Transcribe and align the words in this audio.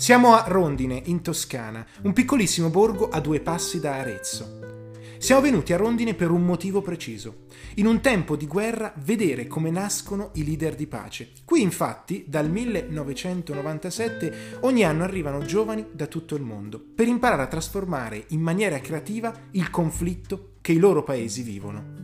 Siamo 0.00 0.32
a 0.32 0.46
Rondine, 0.48 1.02
in 1.04 1.20
Toscana, 1.20 1.84
un 2.04 2.14
piccolissimo 2.14 2.70
borgo 2.70 3.10
a 3.10 3.20
due 3.20 3.40
passi 3.40 3.80
da 3.80 3.96
Arezzo. 3.96 4.88
Siamo 5.18 5.42
venuti 5.42 5.74
a 5.74 5.76
Rondine 5.76 6.14
per 6.14 6.30
un 6.30 6.42
motivo 6.42 6.80
preciso. 6.80 7.48
In 7.74 7.84
un 7.84 8.00
tempo 8.00 8.34
di 8.34 8.46
guerra 8.46 8.94
vedere 9.04 9.46
come 9.46 9.70
nascono 9.70 10.30
i 10.36 10.44
leader 10.46 10.74
di 10.74 10.86
pace. 10.86 11.32
Qui 11.44 11.60
infatti 11.60 12.24
dal 12.26 12.50
1997 12.50 14.56
ogni 14.60 14.84
anno 14.84 15.04
arrivano 15.04 15.44
giovani 15.44 15.84
da 15.92 16.06
tutto 16.06 16.34
il 16.34 16.42
mondo 16.42 16.80
per 16.80 17.06
imparare 17.06 17.42
a 17.42 17.48
trasformare 17.48 18.24
in 18.28 18.40
maniera 18.40 18.78
creativa 18.78 19.34
il 19.50 19.68
conflitto 19.68 20.52
che 20.62 20.72
i 20.72 20.78
loro 20.78 21.02
paesi 21.02 21.42
vivono. 21.42 21.98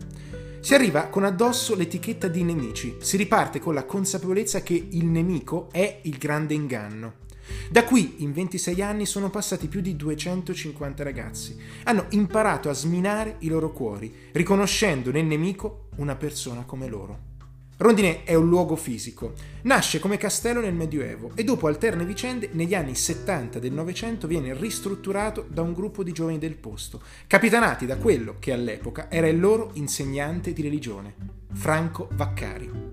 Si 0.60 0.74
arriva 0.74 1.06
con 1.06 1.24
addosso 1.24 1.74
l'etichetta 1.74 2.28
di 2.28 2.42
nemici, 2.42 2.98
si 3.00 3.16
riparte 3.16 3.58
con 3.58 3.72
la 3.72 3.86
consapevolezza 3.86 4.60
che 4.60 4.74
il 4.74 5.06
nemico 5.06 5.70
è 5.72 6.00
il 6.02 6.18
grande 6.18 6.52
inganno. 6.52 7.24
Da 7.70 7.84
qui, 7.84 8.16
in 8.18 8.32
26 8.32 8.82
anni, 8.82 9.06
sono 9.06 9.30
passati 9.30 9.68
più 9.68 9.80
di 9.80 9.96
250 9.96 11.02
ragazzi. 11.02 11.56
Hanno 11.84 12.06
imparato 12.10 12.68
a 12.68 12.72
sminare 12.72 13.36
i 13.40 13.48
loro 13.48 13.72
cuori, 13.72 14.12
riconoscendo 14.32 15.10
nel 15.10 15.24
nemico 15.24 15.88
una 15.96 16.16
persona 16.16 16.64
come 16.64 16.88
loro. 16.88 17.34
Rondine 17.78 18.24
è 18.24 18.34
un 18.34 18.48
luogo 18.48 18.74
fisico. 18.74 19.34
Nasce 19.62 19.98
come 19.98 20.16
castello 20.16 20.60
nel 20.60 20.72
Medioevo 20.72 21.32
e 21.34 21.44
dopo 21.44 21.66
alterne 21.66 22.06
vicende 22.06 22.48
negli 22.52 22.74
anni 22.74 22.94
70 22.94 23.58
del 23.58 23.72
Novecento 23.72 24.26
viene 24.26 24.54
ristrutturato 24.54 25.44
da 25.46 25.60
un 25.60 25.74
gruppo 25.74 26.02
di 26.02 26.12
giovani 26.12 26.38
del 26.38 26.56
posto, 26.56 27.02
capitanati 27.26 27.84
da 27.84 27.98
quello 27.98 28.36
che 28.38 28.52
all'epoca 28.52 29.10
era 29.10 29.28
il 29.28 29.38
loro 29.38 29.72
insegnante 29.74 30.54
di 30.54 30.62
religione, 30.62 31.14
Franco 31.52 32.08
Vaccari. 32.12 32.85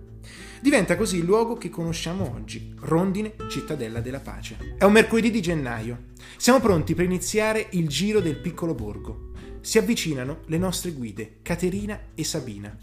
Diventa 0.63 0.95
così 0.95 1.17
il 1.17 1.25
luogo 1.25 1.57
che 1.57 1.69
conosciamo 1.69 2.33
oggi, 2.35 2.73
Rondine, 2.79 3.33
cittadella 3.49 3.99
della 3.99 4.21
pace. 4.21 4.75
È 4.77 4.85
un 4.85 4.93
mercoledì 4.93 5.29
di 5.29 5.41
gennaio. 5.41 6.11
Siamo 6.37 6.61
pronti 6.61 6.95
per 6.95 7.03
iniziare 7.03 7.67
il 7.71 7.89
giro 7.89 8.21
del 8.21 8.37
piccolo 8.37 8.73
borgo. 8.73 9.31
Si 9.59 9.77
avvicinano 9.77 10.39
le 10.45 10.57
nostre 10.57 10.91
guide, 10.91 11.39
Caterina 11.41 11.99
e 12.15 12.23
Sabina. 12.23 12.73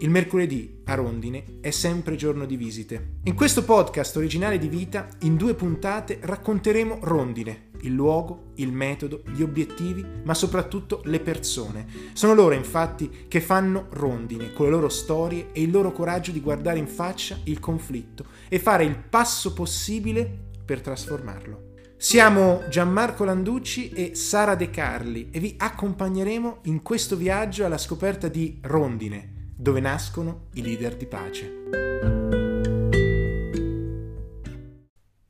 Il 0.00 0.10
mercoledì 0.10 0.80
a 0.86 0.94
Rondine 0.94 1.58
è 1.60 1.70
sempre 1.70 2.16
giorno 2.16 2.46
di 2.46 2.56
visite. 2.56 3.18
In 3.22 3.36
questo 3.36 3.62
podcast 3.62 4.16
originale 4.16 4.58
di 4.58 4.66
vita, 4.66 5.06
in 5.20 5.36
due 5.36 5.54
puntate, 5.54 6.18
racconteremo 6.20 6.98
Rondine, 7.02 7.69
il 7.82 7.92
luogo, 7.92 8.52
il 8.56 8.72
metodo, 8.72 9.22
gli 9.26 9.42
obiettivi, 9.42 10.04
ma 10.24 10.34
soprattutto 10.34 11.02
le 11.04 11.20
persone. 11.20 11.86
Sono 12.12 12.34
loro 12.34 12.54
infatti 12.54 13.26
che 13.28 13.40
fanno 13.40 13.86
rondine 13.90 14.52
con 14.52 14.66
le 14.66 14.72
loro 14.72 14.88
storie 14.88 15.48
e 15.52 15.62
il 15.62 15.70
loro 15.70 15.92
coraggio 15.92 16.32
di 16.32 16.40
guardare 16.40 16.78
in 16.78 16.86
faccia 16.86 17.38
il 17.44 17.60
conflitto 17.60 18.24
e 18.48 18.58
fare 18.58 18.84
il 18.84 18.96
passo 18.96 19.52
possibile 19.52 20.48
per 20.64 20.80
trasformarlo. 20.80 21.68
Siamo 21.96 22.62
Gianmarco 22.70 23.24
Landucci 23.24 23.90
e 23.90 24.14
Sara 24.14 24.54
De 24.54 24.70
Carli 24.70 25.28
e 25.30 25.38
vi 25.38 25.54
accompagneremo 25.58 26.60
in 26.64 26.80
questo 26.80 27.14
viaggio 27.14 27.66
alla 27.66 27.76
scoperta 27.76 28.28
di 28.28 28.58
Rondine, 28.62 29.52
dove 29.54 29.80
nascono 29.80 30.46
i 30.54 30.62
leader 30.62 30.96
di 30.96 31.06
pace. 31.06 31.58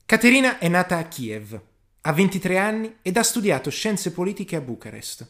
Caterina 0.07 0.59
è 0.59 0.69
nata 0.69 0.99
a 0.99 1.05
Kiev, 1.05 1.61
ha 2.03 2.13
23 2.13 2.57
anni 2.57 2.97
ed 3.03 3.19
ha 3.19 3.23
studiato 3.23 3.69
scienze 3.69 4.13
politiche 4.13 4.57
a 4.57 4.61
Bucarest. 4.61 5.27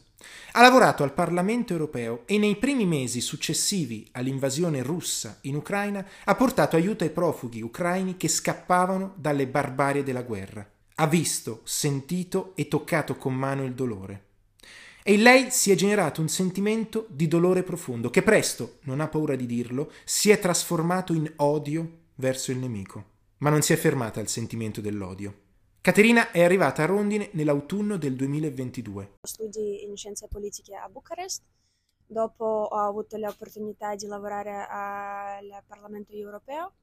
Ha 0.53 0.61
lavorato 0.61 1.03
al 1.03 1.13
Parlamento 1.13 1.73
europeo 1.73 2.23
e 2.25 2.37
nei 2.37 2.55
primi 2.55 2.85
mesi 2.85 3.19
successivi 3.19 4.07
all'invasione 4.13 4.81
russa 4.81 5.39
in 5.41 5.55
Ucraina 5.55 6.05
ha 6.23 6.35
portato 6.35 6.77
aiuto 6.77 7.03
ai 7.03 7.09
profughi 7.09 7.61
ucraini 7.61 8.15
che 8.15 8.29
scappavano 8.29 9.15
dalle 9.17 9.47
barbarie 9.47 10.03
della 10.03 10.21
guerra. 10.21 10.65
Ha 10.95 11.07
visto, 11.07 11.61
sentito 11.63 12.53
e 12.55 12.67
toccato 12.67 13.17
con 13.17 13.33
mano 13.33 13.65
il 13.65 13.73
dolore. 13.73 14.25
E 15.03 15.13
in 15.13 15.23
lei 15.23 15.49
si 15.49 15.71
è 15.71 15.75
generato 15.75 16.21
un 16.21 16.29
sentimento 16.29 17.07
di 17.09 17.27
dolore 17.27 17.63
profondo 17.63 18.09
che 18.11 18.21
presto, 18.21 18.77
non 18.83 19.01
ha 19.01 19.07
paura 19.07 19.35
di 19.35 19.47
dirlo, 19.47 19.91
si 20.05 20.29
è 20.29 20.39
trasformato 20.39 21.13
in 21.13 21.31
odio 21.37 21.99
verso 22.15 22.51
il 22.51 22.59
nemico. 22.59 23.05
Ma 23.39 23.49
non 23.49 23.63
si 23.63 23.73
è 23.73 23.77
fermata 23.77 24.19
al 24.19 24.27
sentimento 24.27 24.79
dell'odio. 24.79 25.40
Caterina 25.83 26.29
è 26.29 26.43
arrivata 26.43 26.83
a 26.83 26.85
Rondine 26.85 27.31
nell'autunno 27.33 27.97
del 27.97 28.15
2022. 28.15 29.17
Studi 29.23 29.83
in 29.83 29.97
scienze 29.97 30.27
politiche 30.27 30.75
a 30.75 30.87
Bucarest, 30.87 31.41
dopo 32.05 32.45
ho 32.45 32.77
avuto 32.77 33.17
l'opportunità 33.17 33.95
di 33.95 34.05
lavorare 34.05 34.67
al 34.69 35.63
Parlamento 35.65 36.13
europeo. 36.13 36.73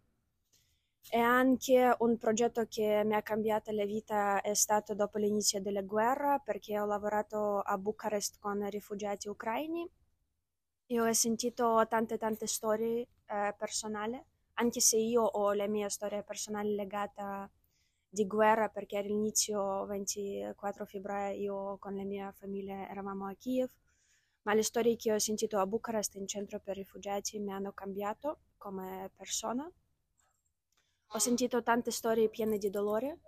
E 1.08 1.16
anche 1.20 1.94
un 2.00 2.18
progetto 2.18 2.66
che 2.68 3.04
mi 3.04 3.14
ha 3.14 3.22
cambiato 3.22 3.70
la 3.70 3.84
vita 3.84 4.40
è 4.40 4.54
stato 4.54 4.96
dopo 4.96 5.18
l'inizio 5.18 5.60
della 5.60 5.82
guerra 5.82 6.40
perché 6.40 6.80
ho 6.80 6.84
lavorato 6.84 7.60
a 7.60 7.78
Bucarest 7.78 8.38
con 8.40 8.68
rifugiati 8.68 9.28
ucraini. 9.28 9.88
E 10.86 11.00
ho 11.00 11.12
sentito 11.12 11.86
tante 11.88 12.18
tante 12.18 12.48
storie 12.48 13.06
eh, 13.26 13.54
personali, 13.56 14.20
anche 14.54 14.80
se 14.80 14.96
io 14.96 15.22
ho 15.22 15.52
la 15.52 15.68
mia 15.68 15.88
storia 15.88 16.24
personale 16.24 16.70
legata 16.70 17.42
a 17.42 17.50
di 18.08 18.26
guerra 18.26 18.68
perché 18.68 18.96
all'inizio 18.98 19.84
24 19.86 20.86
febbraio 20.86 21.40
io 21.40 21.76
con 21.78 21.94
la 21.94 22.04
mia 22.04 22.32
famiglia 22.32 22.88
eravamo 22.88 23.26
a 23.26 23.34
Kiev, 23.34 23.70
ma 24.42 24.54
le 24.54 24.62
storie 24.62 24.96
che 24.96 25.12
ho 25.12 25.18
sentito 25.18 25.58
a 25.58 25.66
Bucarest 25.66 26.14
in 26.14 26.26
centro 26.26 26.58
per 26.58 26.76
rifugiati 26.76 27.38
mi 27.38 27.52
hanno 27.52 27.72
cambiato 27.72 28.38
come 28.56 29.10
persona. 29.14 29.70
Ho 31.12 31.18
sentito 31.18 31.62
tante 31.62 31.90
storie 31.90 32.28
piene 32.28 32.58
di 32.58 32.70
dolore 32.70 33.18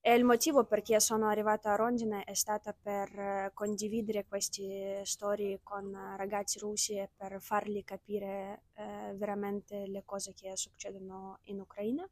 e 0.00 0.14
il 0.14 0.24
motivo 0.24 0.64
perché 0.64 1.00
sono 1.00 1.26
arrivata 1.28 1.72
a 1.72 1.74
Rondine 1.74 2.22
è 2.22 2.34
stato 2.34 2.72
per 2.80 3.50
condividere 3.54 4.24
queste 4.24 5.04
storie 5.04 5.58
con 5.64 5.92
ragazzi 6.16 6.60
russi 6.60 6.96
e 6.96 7.10
per 7.16 7.40
fargli 7.40 7.82
capire 7.82 8.66
eh, 8.74 9.14
veramente 9.16 9.86
le 9.88 10.04
cose 10.04 10.32
che 10.32 10.56
succedono 10.56 11.40
in 11.46 11.58
Ucraina. 11.58 12.08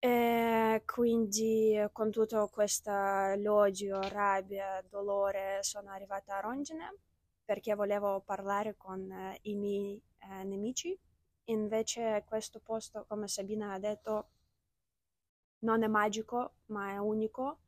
E 0.00 0.82
quindi 0.84 1.76
con 1.92 2.10
tutto 2.10 2.48
questo 2.52 2.90
l'odio, 3.36 4.00
rabbia, 4.00 4.80
dolore 4.88 5.58
sono 5.62 5.90
arrivata 5.90 6.36
a 6.36 6.40
Rondine 6.40 6.94
perché 7.44 7.74
volevo 7.74 8.20
parlare 8.20 8.76
con 8.76 9.10
eh, 9.10 9.38
i 9.42 9.54
miei 9.54 10.00
eh, 10.18 10.44
nemici. 10.44 10.96
Invece 11.46 12.24
questo 12.26 12.60
posto, 12.60 13.06
come 13.08 13.26
Sabina 13.26 13.72
ha 13.72 13.78
detto, 13.78 14.28
non 15.60 15.82
è 15.82 15.86
magico, 15.88 16.56
ma 16.66 16.92
è 16.92 16.98
unico. 16.98 17.58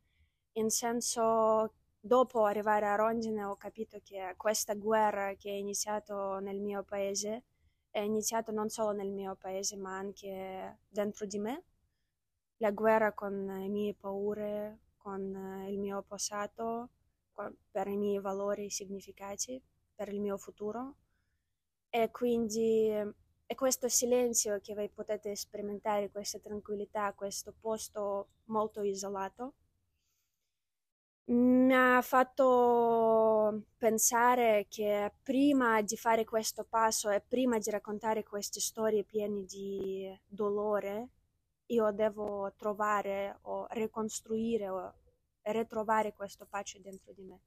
In 0.53 0.71
senso, 0.71 1.75
dopo 1.99 2.45
arrivare 2.45 2.87
a 2.87 2.95
Rondine 2.95 3.45
ho 3.45 3.57
capito 3.57 3.99
che 4.03 4.35
questa 4.37 4.75
guerra 4.75 5.35
che 5.35 5.51
è 5.51 5.55
iniziata 5.55 6.39
nel 6.41 6.61
mio 6.61 6.83
paese 6.85 7.45
è 7.91 8.01
iniziata 8.01 8.53
non 8.53 8.69
solo 8.69 8.93
nel 8.93 9.11
mio 9.11 9.35
paese, 9.37 9.77
ma 9.77 9.97
anche 9.97 10.81
dentro 10.89 11.27
di 11.27 11.39
me 11.39 11.65
la 12.61 12.71
guerra 12.71 13.13
con 13.13 13.47
le 13.47 13.69
mie 13.69 13.95
paure, 13.95 14.81
con 14.97 15.65
il 15.69 15.79
mio 15.79 16.03
passato, 16.03 16.91
per 17.71 17.87
i 17.89 17.97
miei 17.97 18.21
valori 18.21 18.67
e 18.67 18.71
significati, 18.71 19.63
per 19.95 20.13
il 20.13 20.21
mio 20.21 20.37
futuro. 20.37 20.97
E 21.89 22.11
quindi 22.11 22.89
è 23.47 23.55
questo 23.55 23.89
silenzio 23.89 24.61
che 24.61 24.75
voi 24.75 24.89
potete 24.91 25.35
sperimentare, 25.37 26.11
questa 26.11 26.39
tranquillità, 26.39 27.13
questo 27.15 27.55
posto 27.59 28.29
molto 28.45 28.83
isolato, 28.83 29.55
mi 31.31 31.73
ha 31.73 32.03
fatto 32.03 33.63
pensare 33.77 34.67
che 34.69 35.13
prima 35.23 35.81
di 35.83 35.97
fare 35.97 36.25
questo 36.25 36.65
passo 36.65 37.09
e 37.09 37.21
prima 37.21 37.59
di 37.59 37.71
raccontare 37.71 38.25
queste 38.25 38.59
storie 38.61 39.05
piene 39.05 39.45
di 39.45 40.13
dolore, 40.27 41.11
io 41.71 41.91
devo 41.93 42.53
trovare 42.57 43.39
o 43.43 43.67
ricostruire 43.71 44.69
o 44.69 44.95
ritrovare 45.43 46.13
questo 46.15 46.47
pace 46.49 46.81
dentro 46.81 47.13
di 47.15 47.23
me. 47.23 47.41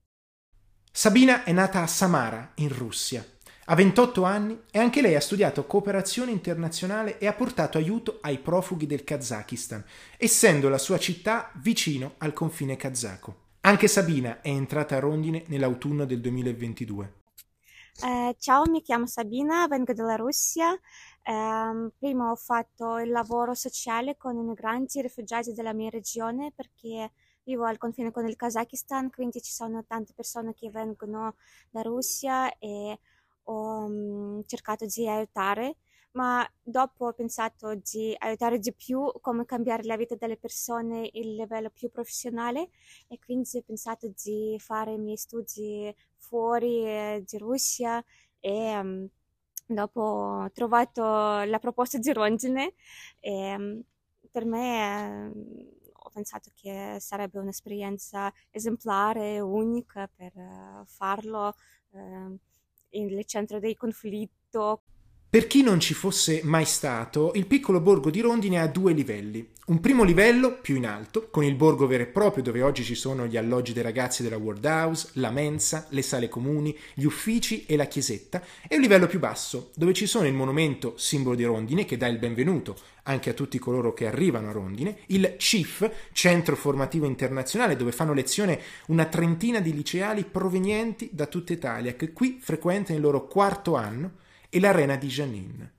Sabina 0.92 1.44
è 1.44 1.52
nata 1.52 1.82
a 1.82 1.88
Samara, 1.88 2.52
in 2.56 2.76
Russia. 2.76 3.26
Ha 3.66 3.76
28 3.76 4.24
anni 4.24 4.64
e 4.72 4.78
anche 4.78 5.02
lei 5.02 5.16
ha 5.16 5.22
studiato 5.22 5.66
cooperazione 5.66 6.32
internazionale 6.32 7.18
e 7.18 7.28
ha 7.28 7.34
portato 7.34 7.78
aiuto 7.78 8.20
ai 8.22 8.40
profughi 8.40 8.86
del 8.86 9.04
Kazakistan, 9.04 9.84
essendo 10.18 10.70
la 10.70 10.78
sua 10.78 11.00
città 11.00 11.52
vicino 11.56 12.16
al 12.18 12.34
confine 12.34 12.76
kazako. 12.76 13.42
Anche 13.62 13.88
Sabina 13.88 14.42
è 14.42 14.50
entrata 14.50 14.98
a 14.98 15.00
Rondine 15.00 15.46
nell'autunno 15.48 16.06
del 16.06 16.20
2022. 16.20 17.22
Eh, 18.02 18.36
ciao, 18.38 18.64
mi 18.70 18.82
chiamo 18.82 19.06
Sabina, 19.06 19.68
vengo 19.68 19.94
dalla 19.94 20.16
Russia. 20.16 20.78
Eh, 21.26 21.92
prima 21.98 22.32
ho 22.32 22.36
fatto 22.36 22.98
il 23.00 23.10
lavoro 23.10 23.54
sociale 23.54 24.18
con 24.18 24.38
i 24.38 24.44
migranti 24.44 25.00
e 25.00 25.04
rifugiati 25.04 25.54
della 25.54 25.74
mia 25.74 25.90
regione 25.90 26.52
perché 26.54 27.12
vivo 27.44 27.66
al 27.66 27.78
confine 27.78 28.12
con 28.12 28.28
il 28.28 28.36
Kazakistan, 28.36 29.10
quindi 29.10 29.42
ci 29.42 29.52
sono 29.52 29.84
tante 29.86 30.14
persone 30.14 30.54
che 30.54 30.70
vengono 30.70 31.36
da 31.70 31.82
Russia 31.82 32.58
e 32.58 33.00
ho 33.44 33.86
um, 33.86 34.44
cercato 34.46 34.86
di 34.86 35.08
aiutare 35.08 35.78
ma 36.14 36.48
dopo 36.62 37.08
ho 37.08 37.14
pensato 37.14 37.74
di 37.76 38.16
aiutare 38.20 38.60
di 38.60 38.74
più 38.74 39.12
come 39.20 39.46
cambiare 39.46 39.84
la 39.84 39.98
vita 39.98 40.16
delle 40.16 40.38
persone 40.38 41.08
a 41.08 41.10
livello 41.12 41.70
più 41.72 41.90
professionale 41.90 42.70
e 43.08 43.18
quindi 43.20 43.50
ho 43.58 43.64
pensato 43.66 44.12
di 44.24 44.56
fare 44.60 44.94
i 44.94 45.00
miei 45.00 45.18
studi 45.18 45.94
fuori 46.18 46.86
eh, 46.86 47.24
di 47.26 47.38
Russia 47.38 48.04
e 48.40 48.78
um, 48.80 49.10
dopo 49.66 50.02
ho 50.02 50.52
trovato 50.52 51.02
la 51.02 51.60
proposta 51.60 51.98
di 51.98 52.12
Rondine 52.14 52.74
e 53.20 53.56
um, 53.56 53.82
per 54.32 54.46
me 54.46 55.32
eh, 55.32 55.92
ho 55.94 56.10
pensato 56.10 56.52
che 56.56 56.98
sarebbe 57.00 57.40
un'esperienza 57.40 58.32
esemplare, 58.50 59.40
unica 59.40 60.10
per 60.14 60.32
uh, 60.36 60.86
farlo 60.86 61.56
uh, 61.92 62.38
nel 62.90 63.26
centro 63.26 63.60
del 63.60 63.78
conflitto 63.78 64.84
per 65.34 65.48
chi 65.48 65.64
non 65.64 65.80
ci 65.80 65.96
fosse 65.96 66.42
mai 66.44 66.64
stato, 66.64 67.32
il 67.34 67.48
piccolo 67.48 67.80
borgo 67.80 68.12
di 68.12 68.22
Rondine 68.22 68.60
ha 68.60 68.68
due 68.68 68.94
livelli. 68.94 69.44
Un 69.66 69.80
primo 69.80 70.04
livello, 70.04 70.60
più 70.62 70.76
in 70.76 70.86
alto, 70.86 71.28
con 71.32 71.44
il 71.44 71.56
borgo 71.56 71.88
vero 71.88 72.04
e 72.04 72.06
proprio 72.06 72.44
dove 72.44 72.62
oggi 72.62 72.84
ci 72.84 72.94
sono 72.94 73.26
gli 73.26 73.36
alloggi 73.36 73.74
dei 73.74 73.82
ragazzi 73.82 74.22
della 74.22 74.38
World 74.38 74.64
House, 74.64 75.10
la 75.14 75.32
mensa, 75.32 75.88
le 75.90 76.04
sale 76.04 76.30
comuni, 76.30 76.78
gli 76.94 77.06
uffici 77.06 77.66
e 77.66 77.76
la 77.78 77.86
chiesetta, 77.86 78.44
e 78.68 78.76
un 78.76 78.82
livello 78.82 79.08
più 79.08 79.18
basso, 79.18 79.72
dove 79.74 79.94
ci 79.94 80.06
sono 80.06 80.28
il 80.28 80.36
monumento 80.36 80.94
simbolo 80.98 81.36
di 81.36 81.46
Rondine 81.46 81.86
che 81.86 81.98
dà 81.98 82.06
il 82.06 82.20
benvenuto 82.20 82.78
anche 83.06 83.32
a 83.32 83.34
tutti 83.34 83.58
coloro 83.58 83.92
che 83.92 84.06
arrivano 84.06 84.50
a 84.50 84.52
Rondine, 84.52 85.00
il 85.08 85.34
CIF, 85.40 86.12
Centro 86.12 86.56
Formativo 86.56 87.08
Internazionale, 87.08 87.76
dove 87.76 87.92
fanno 87.92 88.14
lezione 88.14 88.60
una 88.90 89.06
trentina 89.06 89.60
di 89.62 89.74
liceali 89.74 90.26
provenienti 90.26 91.10
da 91.12 91.26
tutta 91.26 91.54
Italia 91.54 91.96
che 91.96 92.14
qui 92.14 92.38
frequentano 92.40 93.00
il 93.00 93.04
loro 93.04 93.26
quarto 93.26 93.76
anno 93.76 94.22
e 94.54 94.60
l'arena 94.60 94.96
di 94.96 95.08
Janine. 95.08 95.74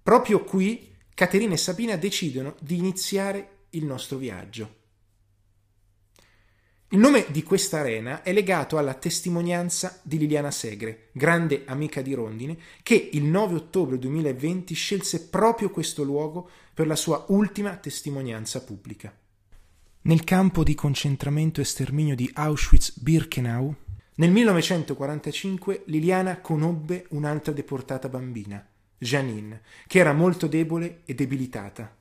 Proprio 0.00 0.44
qui 0.44 0.94
Caterina 1.12 1.54
e 1.54 1.56
Sabina 1.56 1.96
decidono 1.96 2.54
di 2.60 2.76
iniziare 2.76 3.64
il 3.70 3.84
nostro 3.84 4.16
viaggio. 4.16 4.78
Il 6.92 6.98
nome 6.98 7.26
di 7.30 7.42
questa 7.42 7.80
arena 7.80 8.22
è 8.22 8.32
legato 8.32 8.78
alla 8.78 8.94
testimonianza 8.94 10.00
di 10.02 10.18
Liliana 10.18 10.52
Segre, 10.52 11.08
grande 11.12 11.64
amica 11.66 12.00
di 12.00 12.14
Rondine, 12.14 12.56
che 12.82 13.10
il 13.12 13.24
9 13.24 13.56
ottobre 13.56 13.98
2020 13.98 14.72
scelse 14.72 15.28
proprio 15.28 15.70
questo 15.70 16.04
luogo 16.04 16.48
per 16.72 16.86
la 16.86 16.96
sua 16.96 17.24
ultima 17.28 17.76
testimonianza 17.76 18.62
pubblica. 18.62 19.12
Nel 20.02 20.24
campo 20.24 20.62
di 20.62 20.74
concentramento 20.74 21.60
e 21.60 21.64
sterminio 21.64 22.14
di 22.14 22.30
Auschwitz-Birkenau, 22.32 23.74
nel 24.20 24.30
1945 24.32 25.84
Liliana 25.86 26.42
conobbe 26.42 27.06
un'altra 27.10 27.54
deportata 27.54 28.10
bambina, 28.10 28.62
Janine, 28.98 29.62
che 29.86 29.98
era 29.98 30.12
molto 30.12 30.46
debole 30.46 31.00
e 31.06 31.14
debilitata. 31.14 31.96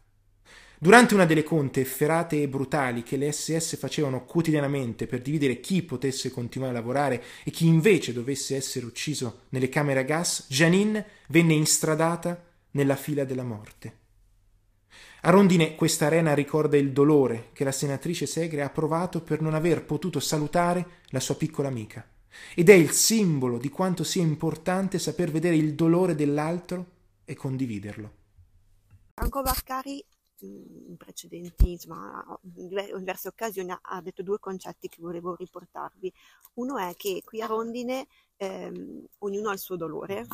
Durante 0.78 1.14
una 1.14 1.24
delle 1.24 1.44
conte 1.44 1.80
efferate 1.80 2.42
e 2.42 2.50
brutali 2.50 3.04
che 3.04 3.16
le 3.16 3.32
SS 3.32 3.78
facevano 3.78 4.26
quotidianamente 4.26 5.08
per 5.08 5.22
dividere 5.22 5.62
chi 5.62 5.82
potesse 5.82 6.30
continuare 6.30 6.74
a 6.74 6.80
lavorare 6.80 7.24
e 7.46 7.52
chi 7.52 7.68
invece 7.68 8.12
dovesse 8.12 8.58
essere 8.58 8.86
ucciso 8.86 9.44
nelle 9.50 9.70
camere 9.70 10.02
a 10.02 10.04
gas, 10.04 10.46
Janine 10.50 11.06
venne 11.30 11.54
instradata 11.54 12.44
nella 12.72 12.98
fila 12.98 13.24
della 13.24 13.44
morte. 13.44 13.99
A 15.22 15.32
Rondine 15.32 15.76
questa 15.76 16.06
arena 16.06 16.34
ricorda 16.34 16.78
il 16.78 16.94
dolore 16.94 17.50
che 17.52 17.66
la 17.66 17.74
senatrice 17.74 18.26
Segre 18.26 18.62
ha 18.62 18.70
provato 18.70 19.22
per 19.22 19.42
non 19.42 19.54
aver 19.54 19.84
potuto 19.84 20.22
salutare 20.22 21.02
la 21.08 21.20
sua 21.20 21.36
piccola 21.36 21.68
amica 21.68 22.08
ed 22.56 22.70
è 22.70 22.74
il 22.74 22.92
simbolo 22.92 23.58
di 23.58 23.68
quanto 23.70 24.06
sia 24.06 24.22
importante 24.22 24.98
saper 24.98 25.30
vedere 25.30 25.58
il 25.58 25.76
dolore 25.76 26.16
dell'altro 26.16 26.86
e 27.26 27.36
condividerlo. 27.36 28.14
Franco 29.14 29.42
Baccari 29.42 30.02
in 30.42 30.96
precedenti, 30.96 31.72
insomma, 31.72 32.24
in 32.56 32.70
diverse 33.00 33.28
occasioni 33.28 33.76
ha 33.78 34.02
detto 34.02 34.24
due 34.24 34.40
concetti 34.40 34.88
che 34.88 35.02
volevo 35.02 35.36
riportarvi. 35.36 36.14
Uno 36.54 36.78
è 36.78 36.94
che 36.96 37.24
qui 37.26 37.42
a 37.42 37.46
Rondine 37.46 38.08
ehm, 38.38 39.06
ognuno 39.18 39.50
ha 39.50 39.54
il 39.54 39.60
suo 39.60 39.76
dolore 39.76 40.26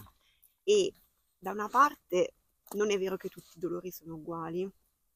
e 0.64 0.94
da 1.40 1.50
una 1.50 1.68
parte 1.70 2.34
non 2.74 2.92
è 2.92 2.98
vero 2.98 3.18
che 3.18 3.30
tutti 3.30 3.52
i 3.56 3.60
dolori 3.60 3.92
sono 3.92 4.16
uguali 4.16 4.64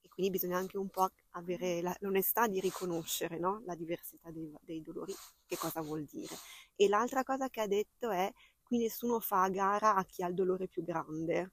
e 0.02 0.08
quindi 0.10 0.32
bisogna 0.32 0.58
anche 0.58 0.78
un 0.78 0.90
po' 0.90 1.10
avere 1.32 1.82
la, 1.82 1.96
l'onestà 2.00 2.48
di 2.48 2.60
riconoscere 2.60 3.40
no? 3.40 3.62
la 3.66 3.76
diversità 3.76 4.30
dei, 4.32 4.52
dei, 4.62 4.82
dolori, 4.82 5.14
che 5.46 5.58
cosa 5.58 5.82
vuol 5.82 6.06
dire. 6.10 6.36
E 6.76 6.88
l'altra 6.88 7.24
cosa 7.24 7.50
che 7.50 7.62
ha 7.62 7.68
detto 7.68 8.12
è 8.12 8.32
qui 8.62 8.78
nessuno 8.78 9.20
fa 9.20 9.48
gara 9.50 9.96
a 9.96 10.06
chi 10.06 10.24
ha 10.24 10.28
il 10.28 10.36
dolore 10.36 10.68
più 10.68 10.84
grande. 10.84 11.52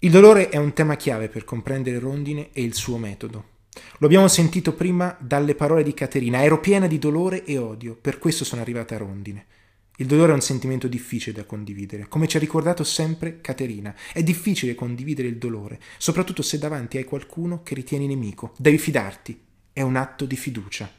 Il 0.00 0.10
dolore 0.10 0.48
è 0.48 0.56
un 0.56 0.72
tema 0.72 0.96
chiave 0.96 1.28
per 1.28 1.44
comprendere 1.44 1.98
Rondine 1.98 2.50
e 2.52 2.62
il 2.62 2.74
suo 2.74 2.96
metodo. 2.96 3.58
Lo 3.98 4.06
abbiamo 4.06 4.28
sentito 4.28 4.74
prima 4.74 5.16
dalle 5.20 5.54
parole 5.54 5.82
di 5.82 5.94
Caterina, 5.94 6.42
ero 6.42 6.58
piena 6.58 6.86
di 6.86 6.98
dolore 6.98 7.44
e 7.44 7.58
odio, 7.58 7.96
per 7.96 8.18
questo 8.18 8.44
sono 8.44 8.60
arrivata 8.60 8.94
a 8.94 8.98
Rondine. 8.98 9.46
Il 10.00 10.06
dolore 10.06 10.32
è 10.32 10.34
un 10.34 10.40
sentimento 10.40 10.88
difficile 10.88 11.36
da 11.36 11.44
condividere, 11.44 12.08
come 12.08 12.26
ci 12.26 12.38
ha 12.38 12.40
ricordato 12.40 12.84
sempre 12.84 13.42
Caterina. 13.42 13.94
È 14.14 14.22
difficile 14.22 14.74
condividere 14.74 15.28
il 15.28 15.36
dolore, 15.36 15.78
soprattutto 15.98 16.40
se 16.40 16.56
davanti 16.56 16.96
hai 16.96 17.04
qualcuno 17.04 17.62
che 17.62 17.74
ritieni 17.74 18.06
nemico. 18.06 18.54
Devi 18.56 18.78
fidarti. 18.78 19.48
È 19.70 19.82
un 19.82 19.96
atto 19.96 20.24
di 20.24 20.36
fiducia. 20.36 20.90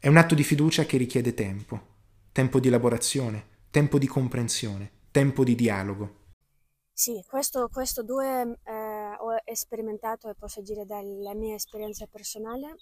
È 0.00 0.08
un 0.08 0.16
atto 0.16 0.34
di 0.34 0.42
fiducia 0.42 0.84
che 0.84 0.96
richiede 0.96 1.32
tempo, 1.32 1.80
tempo 2.32 2.58
di 2.58 2.66
elaborazione, 2.66 3.46
tempo 3.70 3.98
di 3.98 4.08
comprensione, 4.08 4.90
tempo 5.12 5.44
di 5.44 5.54
dialogo. 5.54 6.24
Sì, 6.92 7.22
questo, 7.28 7.68
questo 7.72 8.02
due 8.02 8.58
eh, 8.64 9.16
ho 9.16 9.36
sperimentato 9.52 10.28
e 10.28 10.34
posso 10.34 10.60
dire 10.60 10.86
dalla 10.86 11.34
mia 11.34 11.54
esperienza 11.54 12.04
personale, 12.08 12.74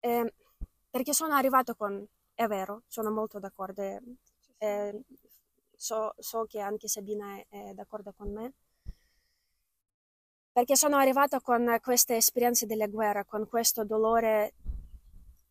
eh, 0.00 0.34
perché 0.90 1.14
sono 1.14 1.32
arrivato 1.32 1.74
con 1.74 2.06
è 2.40 2.46
vero, 2.46 2.84
sono 2.86 3.10
molto 3.10 3.38
d'accordo. 3.38 3.82
Eh, 4.56 5.04
so, 5.76 6.14
so, 6.16 6.46
che 6.46 6.58
anche 6.58 6.88
Sabina 6.88 7.36
è, 7.36 7.46
è 7.50 7.74
d'accordo 7.74 8.14
con 8.16 8.32
me. 8.32 8.54
Perché 10.50 10.74
sono 10.74 10.96
arrivata 10.96 11.38
con 11.40 11.78
queste 11.82 12.16
esperienze 12.16 12.64
della 12.64 12.86
guerra, 12.86 13.26
con 13.26 13.46
questo 13.46 13.84
dolore 13.84 14.54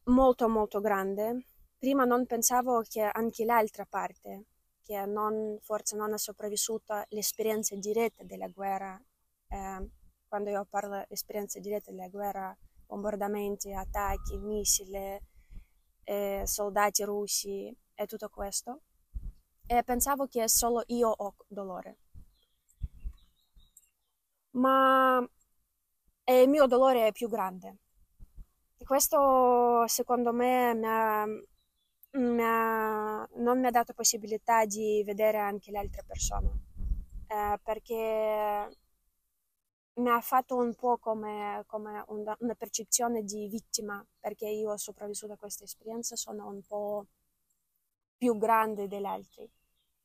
molto 0.05 0.49
molto 0.49 0.81
grande. 0.81 1.45
Prima 1.77 2.05
non 2.05 2.25
pensavo 2.25 2.81
che 2.81 3.01
anche 3.01 3.45
l'altra 3.45 3.85
parte, 3.85 4.45
che 4.81 5.05
non, 5.05 5.59
forse 5.61 5.95
non 5.95 6.11
ha 6.13 6.17
sopravvissuto 6.17 7.03
l'esperienza 7.09 7.75
diretta 7.75 8.23
della 8.23 8.47
guerra, 8.47 8.99
eh, 9.47 9.89
quando 10.27 10.49
io 10.49 10.65
parlo 10.67 10.97
di 10.97 11.13
esperienza 11.13 11.59
diretta 11.59 11.91
della 11.91 12.09
guerra, 12.09 12.57
bombardamenti, 12.87 13.71
attacchi, 13.73 14.37
missili, 14.37 15.19
eh, 16.09 16.41
soldati 16.45 17.03
russi 17.03 17.71
e 17.93 18.05
tutto 18.07 18.29
questo. 18.29 18.81
E 19.67 19.83
pensavo 19.83 20.25
che 20.25 20.49
solo 20.49 20.83
io 20.87 21.09
ho 21.09 21.35
dolore. 21.47 21.97
Ma 24.51 25.23
il 26.25 26.49
mio 26.49 26.65
dolore 26.65 27.07
è 27.07 27.11
più 27.11 27.29
grande. 27.29 27.77
Questo 28.83 29.85
secondo 29.87 30.33
me 30.33 30.73
mi 30.73 30.87
ha, 30.87 31.25
mi 31.25 32.41
ha, 32.41 33.27
non 33.35 33.59
mi 33.59 33.67
ha 33.67 33.71
dato 33.71 33.93
possibilità 33.93 34.65
di 34.65 35.03
vedere 35.05 35.37
anche 35.37 35.69
le 35.69 35.77
altre 35.77 36.03
persone. 36.07 36.49
Eh, 37.27 37.59
perché 37.61 38.67
mi 39.99 40.09
ha 40.09 40.21
fatto 40.21 40.55
un 40.55 40.73
po' 40.75 40.97
come, 40.97 41.63
come 41.67 42.03
una, 42.07 42.35
una, 42.39 42.55
percezione 42.55 43.23
di 43.23 43.47
vittima, 43.47 44.03
perché 44.19 44.47
io 44.47 44.71
ho 44.71 44.77
sopravvissuto 44.77 45.33
a 45.33 45.37
questa 45.37 45.63
esperienza, 45.63 46.15
sono 46.15 46.47
un 46.47 46.61
po' 46.63 47.05
più 48.17 48.37
grande 48.37 48.87
degli 48.87 49.05
altri. 49.05 49.49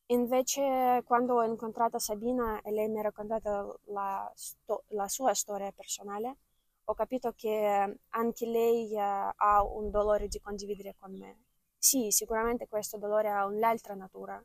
Invece, 0.08 1.02
quando 1.04 1.34
ho 1.36 1.44
incontrato 1.44 1.98
Sabina 1.98 2.60
e 2.62 2.70
lei 2.72 2.88
mi 2.88 2.98
ha 2.98 3.02
raccontato 3.02 3.80
la, 3.86 4.30
sto- 4.34 4.84
la 4.88 5.08
sua 5.08 5.34
storia 5.34 5.72
personale, 5.72 6.36
ho 6.84 6.94
capito 6.94 7.32
che 7.34 7.98
anche 8.10 8.46
lei 8.46 8.92
uh, 8.94 8.98
ha 9.34 9.62
un 9.64 9.90
dolore 9.90 10.28
di 10.28 10.40
condividere 10.40 10.94
con 10.98 11.12
me. 11.16 11.38
Sì, 11.78 12.10
sicuramente 12.10 12.68
questo 12.68 12.98
dolore 12.98 13.30
ha 13.30 13.46
un'altra 13.46 13.94
natura, 13.94 14.42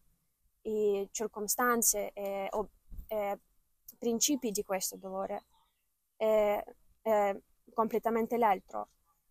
e 0.62 1.10
circostanze 1.12 2.12
e, 2.14 2.50
e 3.08 3.40
principi 4.00 4.50
di 4.50 4.64
questo 4.64 4.96
dolore 4.96 5.44
è, 6.16 6.64
è 7.02 7.38
completamente 7.74 8.38
l'altro, 8.38 8.90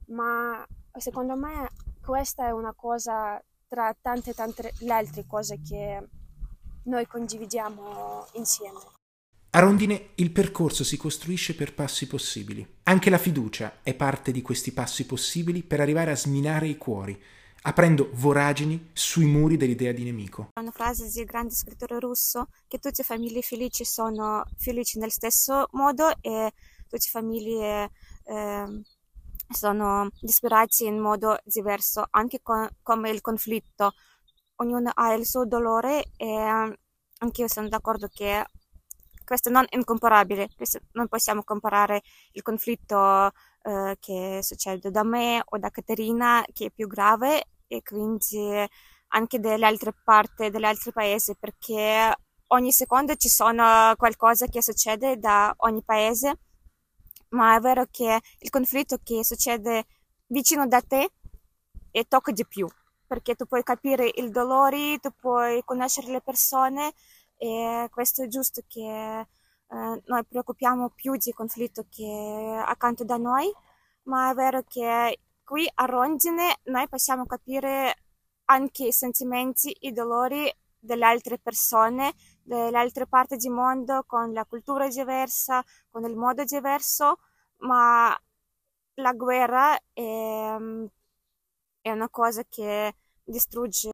ma 0.08 0.64
secondo 0.92 1.37
me 1.37 1.68
questa 2.00 2.46
è 2.46 2.50
una 2.50 2.75
cosa 2.75 3.42
tra 3.66 3.94
tante 4.00 4.32
tante 4.32 4.72
le 4.80 4.92
altre 4.92 5.26
cose 5.26 5.60
che 5.60 6.08
noi 6.84 7.06
condividiamo 7.06 8.26
insieme. 8.34 8.78
A 9.50 9.60
Rondine 9.60 10.10
il 10.16 10.30
percorso 10.30 10.84
si 10.84 10.96
costruisce 10.96 11.54
per 11.54 11.75
passi 11.75 12.06
possibili. 12.06 12.80
Anche 12.84 13.10
la 13.10 13.18
fiducia 13.18 13.80
è 13.82 13.94
parte 13.94 14.30
di 14.30 14.42
questi 14.42 14.72
passi 14.72 15.06
possibili 15.06 15.62
per 15.62 15.80
arrivare 15.80 16.10
a 16.10 16.16
sminare 16.16 16.68
i 16.68 16.76
cuori, 16.76 17.20
aprendo 17.62 18.10
voragini 18.14 18.90
sui 18.92 19.26
muri 19.26 19.56
dell'idea 19.56 19.92
di 19.92 20.04
nemico. 20.04 20.50
Una 20.60 20.70
frase 20.70 21.08
di 21.08 21.24
grande 21.24 21.54
scrittore 21.54 21.98
russo 21.98 22.48
che 22.66 22.78
tutte 22.78 22.96
le 22.98 23.04
famiglie 23.04 23.42
felici 23.42 23.84
sono 23.84 24.44
felici 24.56 24.98
nel 24.98 25.10
stesso 25.10 25.68
modo 25.72 26.10
e 26.20 26.52
tutte 26.82 26.96
le 26.96 27.10
famiglie 27.10 27.90
eh, 28.24 28.82
sono 29.50 30.08
disperati 30.20 30.84
in 30.84 30.98
modo 30.98 31.38
diverso, 31.44 32.06
anche 32.10 32.40
con, 32.42 32.68
come 32.82 33.10
il 33.10 33.20
conflitto. 33.20 33.92
Ognuno 34.56 34.90
ha 34.92 35.12
il 35.14 35.26
suo 35.26 35.46
dolore 35.46 36.04
e 36.16 36.28
anche 37.18 37.40
io 37.40 37.48
sono 37.48 37.68
d'accordo 37.68 38.08
che 38.08 38.44
questo 39.24 39.50
non 39.50 39.64
è 39.68 39.76
incomparabile, 39.76 40.48
non 40.92 41.06
possiamo 41.06 41.44
comparare 41.44 42.02
il 42.32 42.42
conflitto 42.42 43.30
eh, 43.68 43.96
che 44.00 44.40
succede 44.42 44.90
da 44.90 45.02
me 45.02 45.42
o 45.44 45.58
da 45.58 45.70
Caterina 45.70 46.42
che 46.52 46.66
è 46.66 46.70
più 46.70 46.87
grave 46.87 47.44
e 47.66 47.82
quindi 47.82 48.66
anche 49.08 49.38
delle 49.40 49.66
altre 49.66 49.92
parti, 50.04 50.50
degli 50.50 50.64
altri 50.64 50.90
paesi 50.92 51.37
perché 51.38 52.14
ogni 52.48 52.72
secondo 52.72 53.14
ci 53.16 53.28
sono 53.28 53.94
qualcosa 53.96 54.46
che 54.46 54.62
succede 54.62 55.18
da 55.18 55.54
ogni 55.58 55.82
paese. 55.82 56.38
Ma 57.30 57.56
è 57.56 57.60
vero 57.60 57.87
che 57.90 58.20
il 58.38 58.50
conflitto 58.50 58.98
che 59.02 59.22
succede 59.22 59.84
vicino 60.28 60.66
da 60.66 60.80
te 60.80 61.10
e 61.90 62.04
tocca 62.08 62.32
di 62.32 62.46
più 62.46 62.66
perché 63.06 63.34
tu 63.34 63.46
puoi 63.46 63.62
capire 63.62 64.10
il 64.14 64.30
dolore, 64.30 64.98
tu 64.98 65.10
puoi 65.14 65.62
conoscere 65.64 66.10
le 66.10 66.20
persone 66.22 66.92
e 67.37 67.88
questo 67.90 68.22
è 68.22 68.28
giusto 68.28 68.62
che 68.66 69.26
eh, 69.70 70.02
noi 70.04 70.25
preoccupiamo 70.26 70.90
più 70.90 71.16
di 71.16 71.32
conflitto 71.32 71.87
che 71.88 72.62
accanto 72.64 73.04
da 73.04 73.16
noi, 73.16 73.52
ma 74.04 74.30
è 74.30 74.34
vero 74.34 74.62
che 74.62 75.20
qui 75.44 75.70
a 75.75 75.84
Rondine 75.84 76.58
noi 76.64 76.88
possiamo 76.88 77.26
capire 77.26 77.94
anche 78.46 78.87
i 78.87 78.92
sentimenti, 78.92 79.76
i 79.80 79.92
dolori 79.92 80.50
delle 80.78 81.04
altre 81.04 81.38
persone, 81.38 82.14
delle 82.42 82.78
altre 82.78 83.06
parti 83.06 83.37
del 83.37 83.52
mondo, 83.52 84.04
con 84.06 84.32
la 84.32 84.44
cultura 84.46 84.88
diversa, 84.88 85.62
con 85.90 86.04
il 86.04 86.16
modo 86.16 86.44
diverso, 86.44 87.18
ma 87.58 88.16
la 88.94 89.12
guerra 89.12 89.76
è, 89.92 90.56
è 91.80 91.90
una 91.90 92.08
cosa 92.08 92.42
che 92.48 92.94
distrugge. 93.22 93.90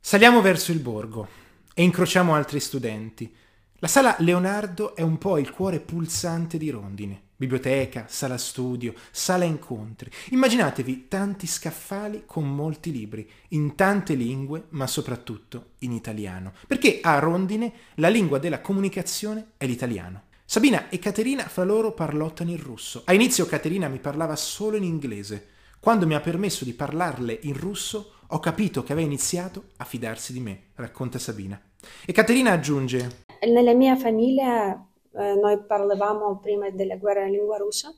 Saliamo 0.00 0.40
verso 0.40 0.70
il 0.70 0.80
borgo 0.80 1.26
e 1.74 1.82
incrociamo 1.82 2.34
altri 2.34 2.60
studenti. 2.60 3.46
La 3.80 3.86
sala 3.86 4.16
Leonardo 4.18 4.96
è 4.96 5.02
un 5.02 5.18
po' 5.18 5.38
il 5.38 5.52
cuore 5.52 5.78
pulsante 5.78 6.58
di 6.58 6.68
Rondine. 6.68 7.26
Biblioteca, 7.36 8.06
sala 8.08 8.36
studio, 8.36 8.92
sala 9.12 9.44
incontri. 9.44 10.10
Immaginatevi 10.30 11.06
tanti 11.06 11.46
scaffali 11.46 12.24
con 12.26 12.52
molti 12.52 12.90
libri, 12.90 13.30
in 13.50 13.76
tante 13.76 14.14
lingue, 14.14 14.64
ma 14.70 14.88
soprattutto 14.88 15.74
in 15.78 15.92
italiano. 15.92 16.54
Perché 16.66 16.98
a 17.00 17.20
Rondine 17.20 17.72
la 17.94 18.08
lingua 18.08 18.40
della 18.40 18.60
comunicazione 18.60 19.50
è 19.56 19.64
l'italiano. 19.64 20.22
Sabina 20.44 20.88
e 20.88 20.98
Caterina 20.98 21.44
fra 21.44 21.62
loro 21.62 21.92
parlottano 21.92 22.50
in 22.50 22.60
russo. 22.60 23.02
A 23.04 23.12
inizio 23.12 23.46
Caterina 23.46 23.86
mi 23.86 24.00
parlava 24.00 24.34
solo 24.34 24.76
in 24.76 24.82
inglese. 24.82 25.50
Quando 25.78 26.04
mi 26.04 26.16
ha 26.16 26.20
permesso 26.20 26.64
di 26.64 26.72
parlarle 26.72 27.38
in 27.42 27.56
russo, 27.56 28.14
ho 28.26 28.40
capito 28.40 28.82
che 28.82 28.90
aveva 28.90 29.06
iniziato 29.06 29.66
a 29.76 29.84
fidarsi 29.84 30.32
di 30.32 30.40
me, 30.40 30.62
racconta 30.74 31.20
Sabina. 31.20 31.62
E 32.04 32.10
Caterina 32.10 32.50
aggiunge: 32.50 33.26
Nella 33.46 33.74
mia 33.74 33.96
famiglia 33.96 34.72
eh, 35.12 35.34
noi 35.34 35.62
parlavamo 35.64 36.38
prima 36.38 36.70
della 36.70 36.96
guerra 36.96 37.24
in 37.26 37.32
lingua 37.32 37.56
russa, 37.56 37.94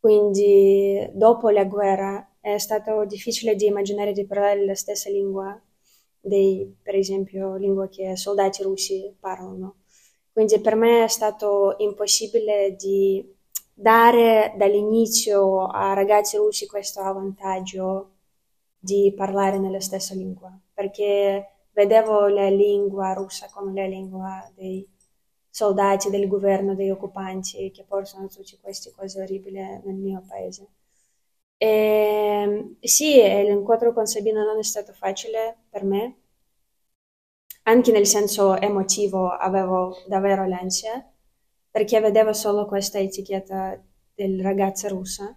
quindi 0.00 1.08
dopo 1.12 1.50
la 1.50 1.64
guerra 1.64 2.36
è 2.40 2.56
stato 2.58 3.04
difficile 3.04 3.54
di 3.54 3.66
immaginare 3.66 4.12
di 4.12 4.24
parlare 4.24 4.64
la 4.64 4.74
stessa 4.74 5.10
lingua 5.10 5.60
dei, 6.20 6.74
per 6.82 6.94
esempio, 6.94 7.56
lingua 7.56 7.88
che 7.88 8.16
soldati 8.16 8.62
russi 8.62 9.14
parlano. 9.18 9.76
Quindi 10.32 10.60
per 10.60 10.76
me 10.76 11.04
è 11.04 11.08
stato 11.08 11.74
impossibile 11.78 12.74
di 12.76 13.36
dare 13.74 14.54
dall'inizio 14.56 15.66
a 15.66 15.92
ragazzi 15.92 16.36
russi 16.36 16.66
questo 16.66 17.02
vantaggio 17.02 18.12
di 18.78 19.12
parlare 19.16 19.58
nella 19.58 19.80
stessa 19.80 20.14
lingua, 20.14 20.56
perché 20.72 21.57
vedevo 21.78 22.26
la 22.26 22.48
lingua 22.48 23.12
russa 23.12 23.48
come 23.52 23.72
la 23.72 23.86
lingua 23.86 24.50
dei 24.52 24.84
soldati 25.48 26.10
del 26.10 26.26
governo, 26.26 26.74
degli 26.74 26.90
occupanti 26.90 27.70
che 27.70 27.84
portano 27.84 28.26
tutte 28.26 28.58
queste 28.60 28.90
cose 28.90 29.22
orribili 29.22 29.60
nel 29.60 29.94
mio 29.94 30.20
paese. 30.26 30.66
E, 31.56 32.76
sì, 32.80 33.14
l'incontro 33.22 33.92
con 33.92 34.06
Sabina 34.06 34.42
non 34.42 34.58
è 34.58 34.62
stato 34.64 34.92
facile 34.92 35.66
per 35.70 35.84
me, 35.84 36.16
anche 37.64 37.92
nel 37.92 38.06
senso 38.06 38.56
emotivo 38.56 39.28
avevo 39.28 39.98
davvero 40.08 40.46
l'ansia, 40.48 41.08
perché 41.70 42.00
vedevo 42.00 42.32
solo 42.32 42.66
questa 42.66 42.98
etichetta 42.98 43.80
del 44.14 44.42
ragazza 44.42 44.88
russa. 44.88 45.36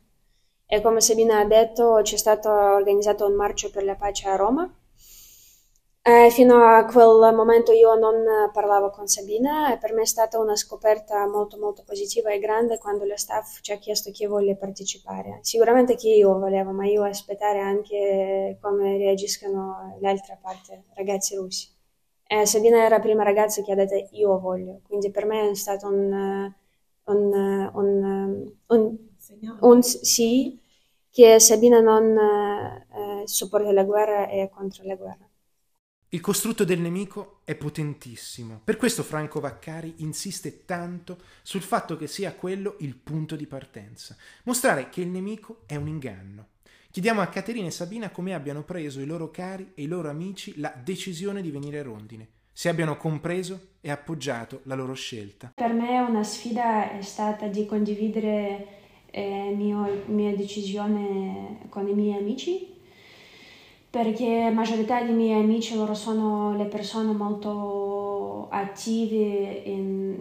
E 0.65 0.81
come 0.81 1.01
Sabina 1.01 1.39
ha 1.39 1.45
detto, 1.45 1.99
c'è 2.01 2.17
stato 2.17 2.49
organizzato 2.49 3.27
un 3.27 3.35
marcio 3.35 3.69
per 3.69 3.83
la 3.83 3.95
pace 3.95 4.27
a 4.27 4.35
Roma 4.35 4.75
eh, 6.03 6.29
fino 6.31 6.63
a 6.63 6.83
quel 6.85 7.33
momento 7.35 7.71
io 7.71 7.93
non 7.95 8.23
parlavo 8.51 8.89
con 8.89 9.07
Sabina 9.07 9.71
e 9.73 9.77
per 9.77 9.93
me 9.93 10.01
è 10.01 10.05
stata 10.05 10.39
una 10.39 10.55
scoperta 10.55 11.27
molto 11.27 11.57
molto 11.59 11.83
positiva 11.85 12.31
e 12.31 12.39
grande 12.39 12.77
quando 12.79 13.05
lo 13.05 13.15
staff 13.15 13.59
ci 13.61 13.71
ha 13.71 13.77
chiesto 13.77 14.09
chi 14.11 14.25
vuole 14.27 14.55
partecipare. 14.55 15.39
Sicuramente 15.41 15.95
che 15.95 16.09
io 16.09 16.37
volevo, 16.39 16.71
ma 16.71 16.85
io 16.87 17.03
aspettare 17.03 17.59
anche 17.59 18.57
come 18.61 18.97
reagiscono 18.97 19.97
l'altra 20.01 20.37
parte, 20.41 20.85
ragazzi 20.95 21.35
russi. 21.35 21.69
E 22.27 22.45
Sabina 22.47 22.77
era 22.79 22.95
la 22.97 23.01
prima 23.01 23.23
ragazza 23.23 23.61
che 23.61 23.71
ha 23.71 23.75
detto 23.75 24.07
io 24.11 24.39
voglio, 24.39 24.79
quindi 24.87 25.11
per 25.11 25.25
me 25.25 25.49
è 25.51 25.55
stato 25.55 25.87
un, 25.87 26.51
un, 27.05 27.69
un, 27.73 28.51
un, 28.67 28.97
un 29.61 29.81
sì 29.83 30.59
che 31.11 31.39
Sabina 31.39 31.79
non 31.81 32.17
eh, 32.17 33.27
sopporta 33.27 33.71
la 33.71 33.83
guerra 33.83 34.27
e 34.29 34.43
è 34.43 34.49
contro 34.49 34.83
la 34.85 34.95
guerra. 34.95 35.29
Il 36.13 36.19
costrutto 36.19 36.65
del 36.65 36.81
nemico 36.81 37.39
è 37.45 37.55
potentissimo, 37.55 38.59
per 38.61 38.75
questo 38.75 39.01
Franco 39.01 39.39
Vaccari 39.39 39.93
insiste 39.99 40.65
tanto 40.65 41.19
sul 41.41 41.61
fatto 41.61 41.95
che 41.95 42.05
sia 42.07 42.33
quello 42.33 42.75
il 42.79 42.97
punto 42.97 43.37
di 43.37 43.47
partenza, 43.47 44.17
mostrare 44.43 44.89
che 44.89 44.99
il 44.99 45.07
nemico 45.07 45.61
è 45.65 45.77
un 45.77 45.87
inganno. 45.87 46.47
Chiediamo 46.91 47.21
a 47.21 47.27
Caterina 47.27 47.67
e 47.67 47.71
Sabina 47.71 48.09
come 48.09 48.33
abbiano 48.33 48.63
preso 48.63 48.99
i 48.99 49.05
loro 49.05 49.31
cari 49.31 49.71
e 49.73 49.83
i 49.83 49.87
loro 49.87 50.09
amici 50.09 50.59
la 50.59 50.73
decisione 50.83 51.41
di 51.41 51.49
venire 51.49 51.79
a 51.79 51.83
Rondine, 51.83 52.27
se 52.51 52.67
abbiano 52.67 52.97
compreso 52.97 53.67
e 53.79 53.89
appoggiato 53.89 54.59
la 54.63 54.75
loro 54.75 54.93
scelta. 54.93 55.53
Per 55.55 55.71
me 55.71 55.97
una 55.99 56.25
sfida 56.25 56.91
è 56.91 57.01
stata 57.01 57.47
di 57.47 57.65
condividere 57.65 58.67
eh, 59.11 59.55
la 59.57 59.89
mia 60.07 60.35
decisione 60.35 61.67
con 61.69 61.87
i 61.87 61.93
miei 61.93 62.19
amici 62.19 62.79
perché 63.91 64.43
la 64.45 64.51
maggiorità 64.51 65.03
dei 65.03 65.13
miei 65.13 65.43
amici 65.43 65.75
loro 65.75 65.93
sono 65.93 66.55
le 66.55 66.63
persone 66.63 67.11
molto 67.11 68.47
attive 68.49 69.63
in, 69.65 70.15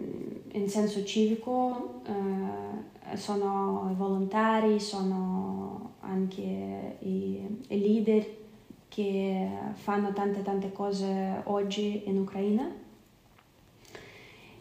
in 0.51 0.69
senso 0.69 1.05
civico, 1.05 2.01
eh, 2.05 3.15
sono 3.15 3.93
volontari, 3.95 4.77
sono 4.77 5.93
anche 6.01 6.97
i, 6.99 7.59
i, 7.69 7.79
leader 7.79 8.27
che 8.89 9.49
fanno 9.75 10.11
tante 10.11 10.41
tante 10.41 10.73
cose 10.73 11.41
oggi 11.45 12.03
in 12.07 12.19
Ucraina. 12.19 12.69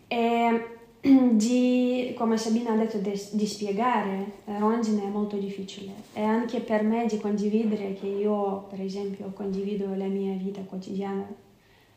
E 0.07 0.80
di, 1.33 2.15
come 2.17 2.37
Sabina 2.37 2.73
ha 2.73 2.77
detto, 2.77 2.99
di, 2.99 3.19
di 3.33 3.47
spiegare 3.47 4.33
Rondine 4.45 5.05
è 5.05 5.09
molto 5.09 5.37
difficile. 5.37 5.93
E 6.13 6.23
anche 6.23 6.61
per 6.61 6.83
me 6.83 7.07
di 7.07 7.19
condividere 7.19 7.95
che 7.95 8.07
io, 8.07 8.67
per 8.69 8.81
esempio, 8.81 9.33
condivido 9.35 9.95
la 9.95 10.07
mia 10.07 10.35
vita 10.35 10.61
quotidiana 10.61 11.27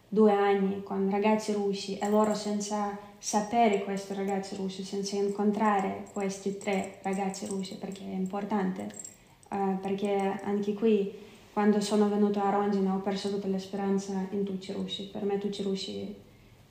due 0.07 0.31
anni 0.31 0.83
con 0.83 1.09
ragazzi 1.09 1.53
russi 1.53 1.97
e 1.97 2.07
loro 2.07 2.35
senza 2.35 2.95
sapere 3.17 3.83
questi 3.83 4.13
ragazzi 4.13 4.55
russi, 4.55 4.83
senza 4.83 5.15
incontrare 5.15 6.05
questi 6.13 6.57
tre 6.57 6.99
ragazzi 7.01 7.47
russi, 7.47 7.77
perché 7.77 8.03
è 8.03 8.13
importante, 8.13 8.91
uh, 9.49 9.79
perché 9.81 10.39
anche 10.43 10.73
qui 10.75 11.11
quando 11.51 11.81
sono 11.81 12.09
venuta 12.09 12.43
a 12.43 12.51
Rondine 12.51 12.89
ho 12.91 12.99
perso 12.99 13.29
tutta 13.29 13.47
la 13.47 13.57
speranza 13.57 14.27
in 14.31 14.43
tutti 14.43 14.69
i 14.69 14.73
russi, 14.73 15.09
per 15.11 15.23
me 15.23 15.39
tutti 15.39 15.61
i 15.61 15.63
russi 15.63 16.01
eh, 16.01 16.15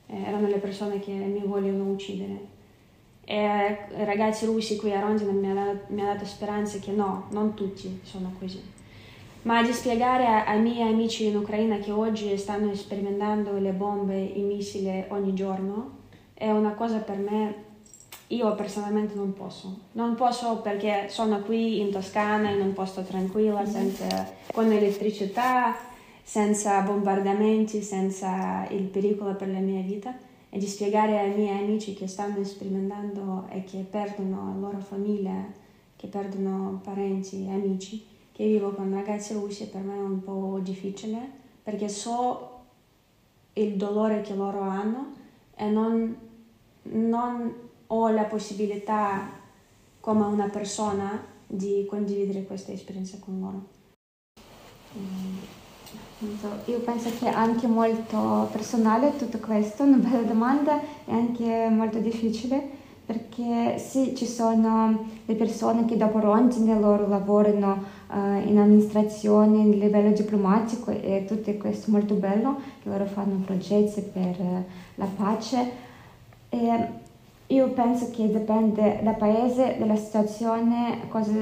erano 0.07 0.47
le 0.47 0.57
persone 0.57 0.99
che 0.99 1.11
mi 1.11 1.41
vogliono 1.45 1.89
uccidere. 1.91 2.51
E 3.25 3.77
i 3.97 4.03
ragazzi 4.03 4.45
russi 4.45 4.75
qui 4.75 4.93
a 4.93 4.99
Rondine 4.99 5.31
mi 5.31 5.49
hanno 5.49 5.79
dato 5.87 6.25
speranze 6.25 6.79
che 6.79 6.91
no, 6.91 7.27
non 7.31 7.53
tutti 7.53 7.99
sono 8.03 8.33
così. 8.37 8.61
Ma 9.43 9.61
di 9.61 9.73
spiegare 9.73 10.25
ai 10.25 10.61
miei 10.61 10.87
amici 10.87 11.27
in 11.27 11.37
Ucraina 11.37 11.77
che 11.77 11.91
oggi 11.91 12.37
stanno 12.37 12.73
sperimentando 12.75 13.57
le 13.57 13.71
bombe, 13.71 14.19
i 14.19 14.41
missili 14.41 15.05
ogni 15.09 15.33
giorno, 15.33 16.01
è 16.33 16.49
una 16.49 16.73
cosa 16.73 16.99
per 16.99 17.17
me 17.17 17.71
io 18.27 18.55
personalmente 18.55 19.15
non 19.15 19.33
posso. 19.33 19.79
Non 19.93 20.15
posso 20.15 20.57
perché 20.57 21.07
sono 21.09 21.41
qui 21.41 21.79
in 21.79 21.91
Toscana, 21.91 22.49
in 22.49 22.61
un 22.61 22.73
posto 22.73 23.03
tranquillo, 23.03 23.57
mm-hmm. 23.57 23.65
senza, 23.71 24.33
con 24.51 24.71
elettricità, 24.71 25.75
senza 26.23 26.81
bombardamenti, 26.81 27.81
senza 27.81 28.65
il 28.69 28.83
pericolo 28.83 29.35
per 29.35 29.49
la 29.49 29.59
mia 29.59 29.81
vita 29.81 30.15
e 30.49 30.57
di 30.57 30.67
spiegare 30.67 31.19
ai 31.19 31.33
miei 31.35 31.63
amici 31.63 31.93
che 31.93 32.07
stanno 32.07 32.43
sperimentando 32.43 33.47
e 33.49 33.63
che 33.63 33.79
perdono 33.79 34.53
la 34.53 34.59
loro 34.59 34.79
famiglia, 34.79 35.45
che 35.95 36.07
perdono 36.07 36.79
parenti 36.83 37.45
e 37.45 37.51
amici, 37.51 38.05
che 38.31 38.45
vivo 38.45 38.71
con 38.71 38.93
ragazzi 38.93 39.33
russi 39.33 39.67
per 39.67 39.81
me 39.81 39.95
è 39.95 40.01
un 40.01 40.23
po' 40.23 40.59
difficile 40.61 41.41
perché 41.61 41.87
so 41.89 42.49
il 43.53 43.75
dolore 43.75 44.21
che 44.21 44.33
loro 44.33 44.61
hanno 44.61 45.13
e 45.55 45.69
non, 45.69 46.15
non 46.83 47.53
ho 47.87 48.09
la 48.09 48.23
possibilità 48.23 49.29
come 49.99 50.25
una 50.25 50.49
persona 50.49 51.25
di 51.45 51.85
condividere 51.87 52.43
questa 52.43 52.71
esperienza 52.71 53.17
con 53.19 53.39
loro. 53.39 53.71
Io 56.65 56.79
penso 56.79 57.09
che 57.19 57.27
anche 57.27 57.67
molto 57.67 58.47
personale 58.51 59.15
tutto 59.17 59.39
questo, 59.39 59.83
una 59.83 59.97
bella 59.97 60.21
domanda 60.21 60.79
e 61.05 61.11
anche 61.11 61.67
molto 61.69 61.99
difficile 61.99 62.81
perché 63.05 63.77
sì, 63.79 64.15
ci 64.15 64.25
sono 64.25 65.05
le 65.25 65.35
persone 65.35 65.83
che 65.83 65.97
dopo 65.97 66.19
Rondine 66.19 66.79
loro 66.79 67.05
lavorano 67.07 67.83
uh, 68.09 68.47
in 68.47 68.57
amministrazione, 68.57 69.57
in 69.57 69.71
livello 69.71 70.11
diplomatico 70.11 70.91
e 70.91 71.25
tutto 71.27 71.51
questo 71.55 71.89
è 71.89 71.91
molto 71.91 72.13
bello, 72.13 72.61
che 72.81 72.87
loro 72.87 73.05
fanno 73.05 73.41
progetti 73.45 74.01
per 74.01 74.39
uh, 74.39 74.63
la 74.95 75.07
pace. 75.17 75.71
E 76.47 76.87
io 77.47 77.67
penso 77.71 78.09
che 78.11 78.31
dipende 78.31 79.01
dal 79.03 79.17
paese, 79.17 79.75
dalla 79.77 79.97
situazione, 79.97 81.01
cosa 81.09 81.33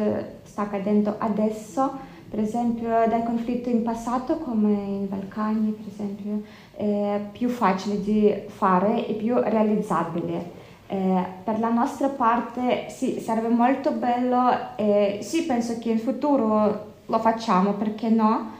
sta 0.43 0.63
accadendo 0.63 1.15
adesso 1.19 2.09
per 2.31 2.39
esempio 2.39 2.87
dal 3.09 3.23
conflitto 3.23 3.67
in 3.67 3.83
passato 3.83 4.37
come 4.37 4.71
in 4.71 5.09
Balcani 5.09 5.71
per 5.71 5.91
esempio 5.91 6.41
è 6.73 7.19
più 7.29 7.49
facile 7.49 7.99
di 8.01 8.33
fare 8.47 9.05
e 9.05 9.13
più 9.15 9.35
realizzabile. 9.37 10.59
Eh, 10.87 11.23
per 11.43 11.59
la 11.59 11.69
nostra 11.69 12.07
parte 12.07 12.85
sì, 12.89 13.19
sarebbe 13.19 13.49
molto 13.49 13.91
bello 13.91 14.77
e 14.77 15.19
sì, 15.21 15.43
penso 15.43 15.77
che 15.77 15.89
in 15.89 15.99
futuro 15.99 16.93
lo 17.05 17.19
facciamo, 17.19 17.73
perché 17.73 18.07
no? 18.07 18.59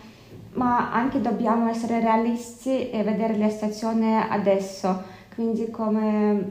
Ma 0.54 0.92
anche 0.92 1.22
dobbiamo 1.22 1.70
essere 1.70 2.02
realisti 2.02 2.90
e 2.90 3.04
vedere 3.04 3.38
la 3.38 3.50
situazione 3.50 4.30
adesso, 4.30 5.04
quindi 5.34 5.70
come 5.72 6.50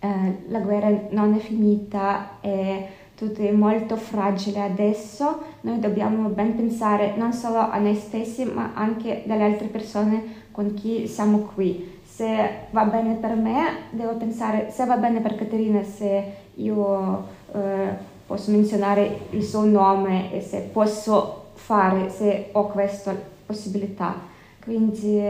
eh, 0.00 0.44
la 0.48 0.60
guerra 0.60 0.90
non 1.10 1.34
è 1.34 1.38
finita 1.38 2.38
e 2.40 2.86
tutto 3.20 3.42
è 3.42 3.50
molto 3.50 3.96
fragile 3.96 4.62
adesso, 4.62 5.40
noi 5.60 5.78
dobbiamo 5.78 6.30
ben 6.30 6.56
pensare 6.56 7.12
non 7.16 7.34
solo 7.34 7.58
a 7.58 7.76
noi 7.76 7.94
stessi 7.94 8.46
ma 8.46 8.70
anche 8.72 9.24
alle 9.28 9.42
altre 9.42 9.66
persone 9.66 10.46
con 10.50 10.72
chi 10.72 11.06
siamo 11.06 11.50
qui. 11.54 11.98
Se 12.02 12.66
va 12.70 12.84
bene 12.84 13.16
per 13.16 13.34
me, 13.34 13.90
devo 13.90 14.14
pensare 14.14 14.70
se 14.70 14.86
va 14.86 14.96
bene 14.96 15.20
per 15.20 15.34
Caterina, 15.34 15.82
se 15.82 16.32
io 16.54 17.26
eh, 17.52 17.88
posso 18.26 18.52
menzionare 18.52 19.18
il 19.30 19.44
suo 19.44 19.66
nome 19.66 20.32
e 20.32 20.40
se 20.40 20.70
posso 20.72 21.48
fare, 21.52 22.08
se 22.08 22.48
ho 22.52 22.68
questa 22.68 23.14
possibilità. 23.44 24.14
Quindi 24.62 25.20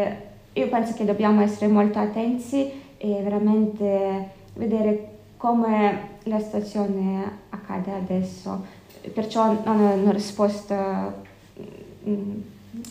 io 0.52 0.68
penso 0.68 0.94
che 0.94 1.04
dobbiamo 1.04 1.40
essere 1.42 1.66
molto 1.66 1.98
attenti 1.98 2.70
e 2.98 3.20
veramente 3.20 4.28
vedere 4.54 5.18
come 5.40 6.18
la 6.24 6.38
situazione 6.38 7.38
accade 7.48 7.94
adesso, 7.94 8.62
perciò 9.14 9.58
non 9.64 9.80
è 9.80 9.94
una 9.94 10.12
risposta 10.12 11.22
mm, 12.06 12.40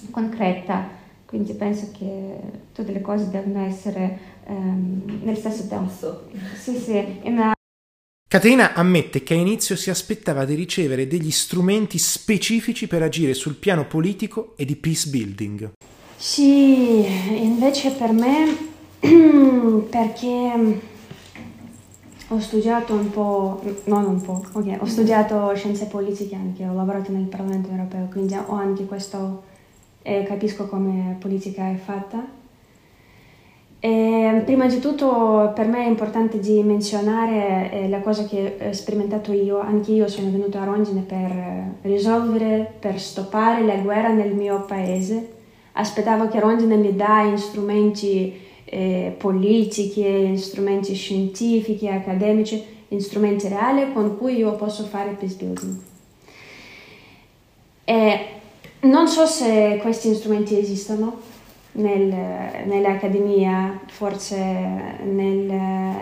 concreta, 0.10 0.90
quindi 1.26 1.54
penso 1.54 1.92
che 1.96 2.40
tutte 2.74 2.92
le 2.92 3.02
cose 3.02 3.30
devono 3.30 3.64
essere 3.64 4.18
um, 4.48 5.20
nel 5.22 5.38
stesso 5.38 5.68
tempo. 5.68 6.24
Sì, 6.60 6.76
sì, 6.76 7.20
una... 7.22 7.54
Caterina 8.28 8.74
ammette 8.74 9.22
che 9.22 9.36
a 9.36 9.38
inizio 9.38 9.76
si 9.76 9.92
aspettava 9.92 10.44
di 10.44 10.56
ricevere 10.56 11.06
degli 11.06 11.30
strumenti 11.30 12.00
specifici 12.00 12.88
per 12.88 13.04
agire 13.04 13.36
sul 13.36 13.58
piano 13.58 13.86
politico 13.86 14.56
e 14.58 14.66
di 14.66 14.76
peace 14.76 15.08
building. 15.08 15.74
Sì, 16.18 17.06
invece 17.44 17.92
per 17.92 18.12
me, 18.12 18.58
perché 19.88 20.98
ho 22.32 22.40
studiato 22.40 22.94
un 22.94 23.10
po', 23.10 23.60
non 23.86 24.06
un 24.06 24.22
po', 24.22 24.44
ok, 24.54 24.78
ho 24.80 24.86
studiato 24.86 25.54
scienze 25.56 25.88
politiche 25.88 26.36
anche, 26.36 26.66
ho 26.66 26.76
lavorato 26.76 27.12
nel 27.12 27.24
Parlamento 27.24 27.70
europeo, 27.70 28.08
quindi 28.12 28.36
ho 28.36 28.54
anche 28.54 28.86
questo 28.86 29.44
e 30.04 30.24
capisco 30.24 30.68
come 30.68 31.18
politica 31.20 31.70
è 31.72 31.76
fatta. 31.76 32.38
E 33.82 34.42
prima 34.46 34.68
di 34.68 34.80
tutto 34.80 35.54
per 35.56 35.68
me 35.68 35.86
è 35.86 35.88
importante 35.88 36.40
di 36.40 36.62
menzionare 36.62 37.72
eh, 37.72 37.90
la 37.90 38.02
cosa 38.02 38.26
che 38.26 38.58
ho 38.62 38.74
sperimentato 38.74 39.32
io, 39.32 39.60
anche 39.60 39.92
io 39.92 40.08
sono 40.08 40.30
venuta 40.30 40.62
a 40.62 40.66
Rondine 40.66 41.02
per 41.02 41.32
risolvere, 41.82 42.74
per 42.78 43.00
stoppare 43.00 43.66
la 43.66 43.76
guerra 43.76 44.10
nel 44.10 44.36
mio 44.36 44.66
paese. 44.66 45.38
Aspettavo 45.74 46.28
che 46.28 46.40
Rondine 46.40 46.76
mi 46.76 46.96
dà 46.96 47.32
strumenti 47.38 48.48
eh, 48.70 49.16
politiche, 49.18 50.38
strumenti 50.38 50.94
scientifici, 50.94 51.88
accademici, 51.88 52.64
strumenti 52.98 53.48
reali 53.48 53.92
con 53.94 54.18
cui 54.18 54.38
io 54.38 54.54
posso 54.54 54.84
fare 54.84 55.12
peace 55.12 55.36
building. 55.36 55.78
E 57.84 58.20
non 58.82 59.08
so 59.08 59.26
se 59.26 59.80
questi 59.82 60.14
strumenti 60.14 60.58
esistono 60.58 61.20
nel, 61.74 62.14
nell'accademia, 62.66 63.82
forse 63.88 64.38
nel, 65.04 65.46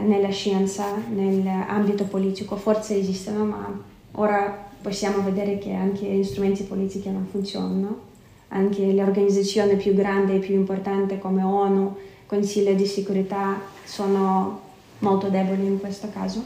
nella 0.06 0.30
scienza, 0.30 0.86
nell'ambito 1.10 2.04
politico, 2.04 2.58
forse 2.58 2.98
esistono, 2.98 3.46
ma 3.46 3.82
ora 4.14 4.66
possiamo 4.82 5.22
vedere 5.24 5.58
che 5.58 5.74
anche 5.74 6.06
gli 6.06 6.24
strumenti 6.24 6.64
politici 6.64 7.10
non 7.10 7.28
funzionano. 7.30 8.06
Anche 8.50 8.86
le 8.86 9.04
organizzazioni 9.04 9.76
più 9.76 9.94
grandi 9.94 10.36
e 10.36 10.40
più 10.40 10.56
importanti 10.56 11.18
come 11.18 11.44
ONU 11.44 11.96
Consiglio 12.28 12.74
di 12.74 12.86
sicurezza 12.86 13.60
sono 13.84 14.60
molto 15.00 15.30
deboli 15.30 15.66
in 15.66 15.80
questo 15.80 16.10
caso. 16.12 16.44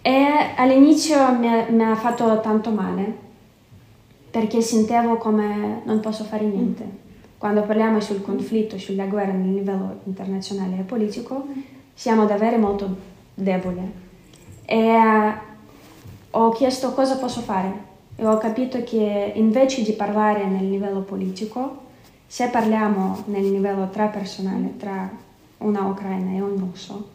E 0.00 0.26
all'inizio 0.56 1.32
mi 1.32 1.48
ha, 1.48 1.66
mi 1.68 1.84
ha 1.84 1.94
fatto 1.94 2.40
tanto 2.40 2.70
male 2.70 3.30
perché 4.30 4.62
sentivo 4.62 5.16
come 5.16 5.82
non 5.84 6.00
posso 6.00 6.24
fare 6.24 6.44
niente. 6.44 7.00
Quando 7.36 7.62
parliamo 7.62 8.00
sul 8.00 8.22
conflitto, 8.22 8.78
sulla 8.78 9.04
guerra 9.06 9.32
nel 9.32 9.52
livello 9.52 10.00
internazionale 10.04 10.78
e 10.78 10.82
politico, 10.82 11.44
siamo 11.92 12.24
davvero 12.24 12.56
molto 12.56 12.96
deboli. 13.34 13.92
E 14.64 14.98
ho 16.30 16.48
chiesto 16.50 16.92
cosa 16.92 17.18
posso 17.18 17.40
fare 17.40 17.90
e 18.16 18.24
ho 18.24 18.38
capito 18.38 18.82
che 18.84 19.32
invece 19.34 19.82
di 19.82 19.92
parlare 19.92 20.46
nel 20.46 20.70
livello 20.70 21.00
politico, 21.00 21.81
se 22.32 22.48
parliamo 22.48 23.24
nel 23.26 23.50
livello 23.50 23.90
tra 23.90 24.06
personale, 24.06 24.78
tra 24.78 25.06
una 25.58 25.82
ucraina 25.82 26.30
e 26.30 26.40
un 26.40 26.56
russo, 26.56 27.10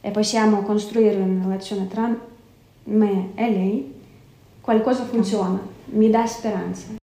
e 0.00 0.12
possiamo 0.12 0.62
costruire 0.62 1.16
una 1.16 1.42
relazione 1.42 1.88
tra 1.88 2.08
me 2.84 3.30
e 3.34 3.50
lei, 3.50 3.94
qualcosa 4.60 5.04
funziona, 5.04 5.60
mi 5.86 6.10
dà 6.10 6.24
speranza. 6.28 7.01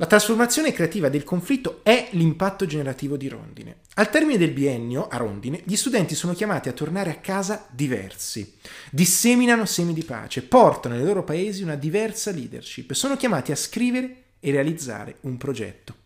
La 0.00 0.06
trasformazione 0.06 0.72
creativa 0.72 1.08
del 1.08 1.24
conflitto 1.24 1.80
è 1.82 2.10
l'impatto 2.12 2.66
generativo 2.66 3.16
di 3.16 3.26
Rondine. 3.26 3.78
Al 3.94 4.10
termine 4.10 4.38
del 4.38 4.52
biennio, 4.52 5.08
a 5.08 5.16
Rondine, 5.16 5.60
gli 5.64 5.74
studenti 5.74 6.14
sono 6.14 6.34
chiamati 6.34 6.68
a 6.68 6.72
tornare 6.72 7.10
a 7.10 7.16
casa 7.16 7.66
diversi, 7.68 8.58
disseminano 8.92 9.64
semi 9.64 9.92
di 9.92 10.04
pace, 10.04 10.42
portano 10.42 10.94
nei 10.94 11.04
loro 11.04 11.24
paesi 11.24 11.64
una 11.64 11.74
diversa 11.74 12.30
leadership, 12.30 12.92
sono 12.92 13.16
chiamati 13.16 13.50
a 13.50 13.56
scrivere 13.56 14.22
e 14.38 14.52
realizzare 14.52 15.16
un 15.22 15.36
progetto. 15.36 15.96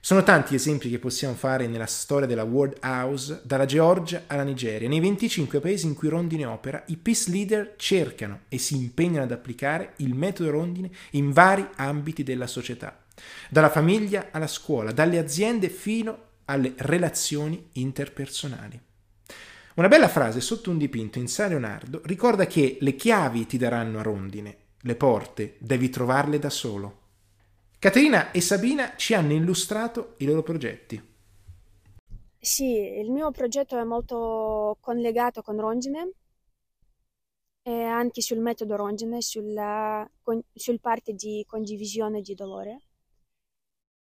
Sono 0.00 0.24
tanti 0.24 0.56
esempi 0.56 0.90
che 0.90 0.98
possiamo 0.98 1.34
fare 1.34 1.68
nella 1.68 1.86
storia 1.86 2.26
della 2.26 2.42
World 2.42 2.78
House, 2.82 3.42
dalla 3.44 3.64
Georgia 3.64 4.24
alla 4.26 4.42
Nigeria. 4.42 4.88
Nei 4.88 4.98
25 4.98 5.60
paesi 5.60 5.86
in 5.86 5.94
cui 5.94 6.08
Rondine 6.08 6.46
opera, 6.46 6.82
i 6.88 6.96
peace 6.96 7.30
leader 7.30 7.74
cercano 7.76 8.40
e 8.48 8.58
si 8.58 8.74
impegnano 8.74 9.22
ad 9.22 9.30
applicare 9.30 9.92
il 9.98 10.14
metodo 10.14 10.50
Rondine 10.50 10.90
in 11.12 11.30
vari 11.30 11.64
ambiti 11.76 12.24
della 12.24 12.48
società 12.48 13.02
dalla 13.48 13.70
famiglia 13.70 14.28
alla 14.30 14.46
scuola, 14.46 14.92
dalle 14.92 15.18
aziende 15.18 15.68
fino 15.68 16.32
alle 16.46 16.74
relazioni 16.76 17.70
interpersonali. 17.72 18.80
Una 19.76 19.88
bella 19.88 20.08
frase 20.08 20.40
sotto 20.40 20.70
un 20.70 20.78
dipinto 20.78 21.18
in 21.18 21.26
San 21.26 21.48
Leonardo 21.48 22.00
ricorda 22.04 22.46
che 22.46 22.78
le 22.80 22.94
chiavi 22.94 23.46
ti 23.46 23.58
daranno 23.58 23.98
a 23.98 24.02
rondine, 24.02 24.56
le 24.80 24.94
porte 24.94 25.56
devi 25.58 25.88
trovarle 25.88 26.38
da 26.38 26.50
solo. 26.50 27.02
Caterina 27.78 28.30
e 28.30 28.40
Sabina 28.40 28.94
ci 28.96 29.14
hanno 29.14 29.32
illustrato 29.32 30.14
i 30.18 30.26
loro 30.26 30.42
progetti. 30.42 31.12
Sì, 32.38 32.76
il 32.76 33.10
mio 33.10 33.30
progetto 33.30 33.78
è 33.78 33.84
molto 33.84 34.76
collegato 34.80 35.42
con 35.42 35.58
Rondine 35.58 36.12
e 37.62 37.82
anche 37.82 38.20
sul 38.20 38.38
metodo 38.38 38.76
Rondine, 38.76 39.22
sulla, 39.22 40.08
sul 40.52 40.80
parte 40.80 41.14
di 41.14 41.44
condivisione 41.46 42.20
di 42.20 42.34
dolore. 42.34 42.82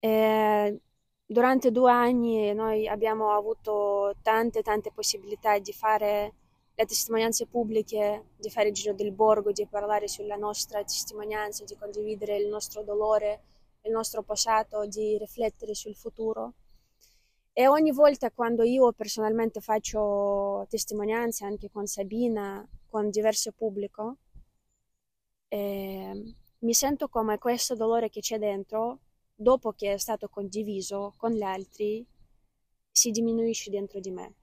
E 0.00 0.80
durante 1.26 1.70
due 1.70 1.90
anni 1.90 2.52
noi 2.54 2.88
abbiamo 2.88 3.32
avuto 3.32 4.14
tante 4.22 4.62
tante 4.62 4.90
possibilità 4.92 5.58
di 5.58 5.72
fare 5.72 6.32
le 6.74 6.84
testimonianze 6.86 7.46
pubbliche, 7.46 8.26
di 8.36 8.50
fare 8.50 8.68
il 8.68 8.74
giro 8.74 8.94
del 8.94 9.10
borgo, 9.12 9.50
di 9.50 9.66
parlare 9.66 10.06
sulla 10.06 10.36
nostra 10.36 10.80
testimonianza, 10.82 11.64
di 11.64 11.76
condividere 11.76 12.36
il 12.36 12.46
nostro 12.46 12.82
dolore, 12.82 13.40
il 13.82 13.90
nostro 13.90 14.22
passato, 14.22 14.86
di 14.86 15.18
riflettere 15.18 15.74
sul 15.74 15.96
futuro. 15.96 16.52
E 17.52 17.66
ogni 17.66 17.90
volta 17.90 18.30
quando 18.30 18.62
io 18.62 18.92
personalmente 18.92 19.60
faccio 19.60 20.64
testimonianze 20.68 21.44
anche 21.44 21.68
con 21.68 21.86
Sabina, 21.86 22.64
con 22.88 23.10
diverso 23.10 23.50
pubblico, 23.50 24.18
eh, 25.48 26.34
mi 26.60 26.74
sento 26.74 27.08
come 27.08 27.38
questo 27.38 27.74
dolore 27.74 28.08
che 28.08 28.20
c'è 28.20 28.38
dentro, 28.38 29.00
dopo 29.40 29.72
che 29.72 29.92
è 29.92 29.98
stato 29.98 30.28
condiviso 30.28 31.14
con 31.16 31.30
gli 31.30 31.42
altri, 31.42 32.04
si 32.90 33.12
diminuisce 33.12 33.70
dentro 33.70 34.00
di 34.00 34.10
me. 34.10 34.34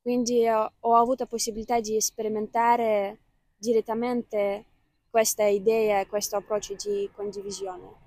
Quindi 0.00 0.48
ho, 0.48 0.94
avuto 0.96 1.26
possibilità 1.26 1.78
di 1.78 2.00
sperimentare 2.00 3.20
direttamente 3.56 4.64
questa 5.08 5.44
idea 5.46 6.00
e 6.00 6.08
questo 6.08 6.36
approccio 6.36 6.74
di 6.74 7.08
condivisione. 7.14 8.00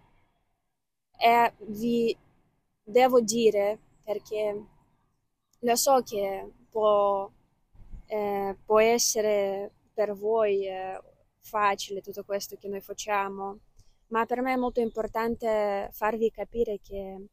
E 1.18 1.54
vi 1.60 2.16
devo 2.84 3.22
dire 3.22 3.80
perché 4.04 4.66
lo 5.60 5.76
so 5.78 6.02
che 6.04 6.52
può, 6.70 7.32
eh, 8.08 8.58
può 8.66 8.80
essere 8.82 9.72
per 9.94 10.14
voi 10.14 10.68
eh, 10.68 11.02
facile 11.40 12.02
tutto 12.02 12.26
questo 12.26 12.58
che 12.58 12.68
noi 12.68 12.82
facciamo, 12.82 13.60
ma 14.08 14.26
per 14.26 14.42
me 14.42 14.54
è 14.54 14.58
molto 14.58 14.80
importante 14.80 15.90
farvi 15.92 16.32
capire 16.32 16.80
che 16.82 17.28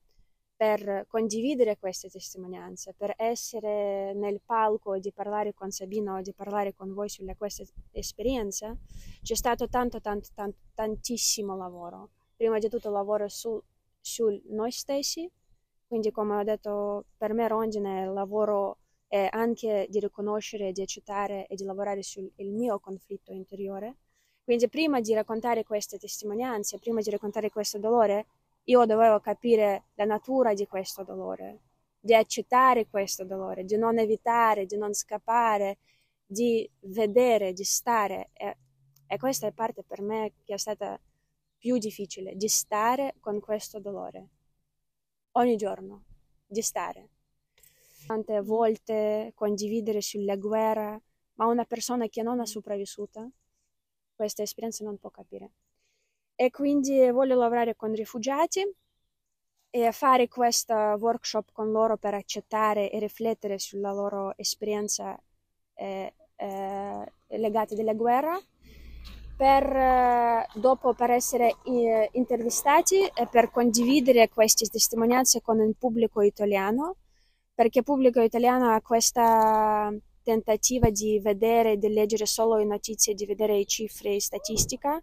per 0.62 1.06
condividere 1.08 1.76
queste 1.76 2.08
testimonianze, 2.08 2.94
per 2.96 3.14
essere 3.16 4.14
nel 4.14 4.40
palco 4.44 4.98
di 4.98 5.12
parlare 5.12 5.54
con 5.54 5.72
Sabino 5.72 6.22
di 6.22 6.32
parlare 6.32 6.72
con 6.72 6.94
voi 6.94 7.08
sulle 7.08 7.36
queste 7.36 7.66
esperienze, 7.90 8.78
c'è 9.22 9.34
stato 9.34 9.68
tanto, 9.68 10.00
tanto, 10.00 10.28
tanto 10.34 10.58
tantissimo 10.74 11.56
lavoro. 11.56 12.10
Prima 12.36 12.58
di 12.58 12.68
tutto 12.68 12.90
lavoro 12.90 13.28
su, 13.28 13.60
su 14.00 14.40
noi 14.50 14.70
stessi, 14.70 15.28
quindi 15.86 16.10
come 16.10 16.36
ho 16.36 16.42
detto, 16.44 17.06
per 17.16 17.34
me 17.34 17.48
Rondine 17.48 18.04
il 18.04 18.12
lavoro 18.12 18.78
è 19.08 19.28
anche 19.30 19.86
di 19.90 19.98
riconoscere, 19.98 20.72
di 20.72 20.80
accettare 20.80 21.46
e 21.46 21.54
di 21.54 21.64
lavorare 21.64 22.02
sul 22.02 22.32
mio 22.36 22.80
conflitto 22.80 23.32
interiore. 23.32 23.96
Quindi 24.52 24.68
prima 24.68 25.00
di 25.00 25.14
raccontare 25.14 25.64
queste 25.64 25.96
testimonianze, 25.96 26.78
prima 26.78 27.00
di 27.00 27.08
raccontare 27.08 27.48
questo 27.48 27.78
dolore, 27.78 28.26
io 28.64 28.84
dovevo 28.84 29.18
capire 29.18 29.84
la 29.94 30.04
natura 30.04 30.52
di 30.52 30.66
questo 30.66 31.04
dolore, 31.04 31.60
di 31.98 32.14
accettare 32.14 32.86
questo 32.86 33.24
dolore, 33.24 33.64
di 33.64 33.78
non 33.78 33.96
evitare, 33.96 34.66
di 34.66 34.76
non 34.76 34.92
scappare, 34.92 35.78
di 36.26 36.70
vedere, 36.80 37.54
di 37.54 37.64
stare. 37.64 38.28
E, 38.34 38.56
e 39.06 39.16
questa 39.16 39.46
è 39.46 39.52
parte 39.52 39.84
per 39.84 40.02
me 40.02 40.34
che 40.44 40.52
è 40.52 40.58
stata 40.58 41.00
più 41.56 41.78
difficile, 41.78 42.36
di 42.36 42.48
stare 42.48 43.14
con 43.20 43.40
questo 43.40 43.80
dolore 43.80 44.28
ogni 45.30 45.56
giorno, 45.56 46.04
di 46.44 46.60
stare. 46.60 47.08
Tante 48.06 48.42
volte 48.42 49.32
condividere 49.34 50.02
sulla 50.02 50.36
guerra, 50.36 51.00
ma 51.36 51.46
una 51.46 51.64
persona 51.64 52.06
che 52.08 52.22
non 52.22 52.38
ha 52.38 52.44
sopravvissuta 52.44 53.26
questa 54.14 54.42
esperienza 54.42 54.84
non 54.84 54.98
può 54.98 55.10
capire. 55.10 55.50
E 56.34 56.50
quindi 56.50 57.10
voglio 57.10 57.36
lavorare 57.36 57.76
con 57.76 57.92
rifugiati 57.94 58.62
e 59.70 59.92
fare 59.92 60.28
questo 60.28 60.74
workshop 60.74 61.50
con 61.52 61.70
loro 61.70 61.96
per 61.96 62.14
accettare 62.14 62.90
e 62.90 62.98
riflettere 62.98 63.58
sulla 63.58 63.92
loro 63.92 64.36
esperienza 64.36 65.18
eh, 65.74 66.12
eh, 66.36 67.12
legata 67.28 67.74
alla 67.74 67.94
guerra 67.94 68.38
per, 69.36 69.64
eh, 69.64 70.46
dopo 70.54 70.94
per 70.94 71.10
essere 71.10 71.56
eh, 71.64 72.10
intervistati 72.12 73.04
e 73.06 73.26
per 73.28 73.50
condividere 73.50 74.28
queste 74.28 74.66
testimonianze 74.66 75.40
con 75.40 75.60
il 75.60 75.74
pubblico 75.76 76.20
italiano, 76.20 76.96
perché 77.54 77.78
il 77.78 77.84
pubblico 77.84 78.20
italiano 78.20 78.72
ha 78.72 78.80
questa 78.80 79.92
tentativa 80.22 80.90
di 80.90 81.18
vedere, 81.20 81.78
di 81.78 81.88
leggere 81.88 82.26
solo 82.26 82.56
le 82.56 82.64
notizie, 82.64 83.14
di 83.14 83.26
vedere 83.26 83.56
le 83.56 83.66
cifre 83.66 84.14
e 84.14 84.20
statistica 84.20 85.02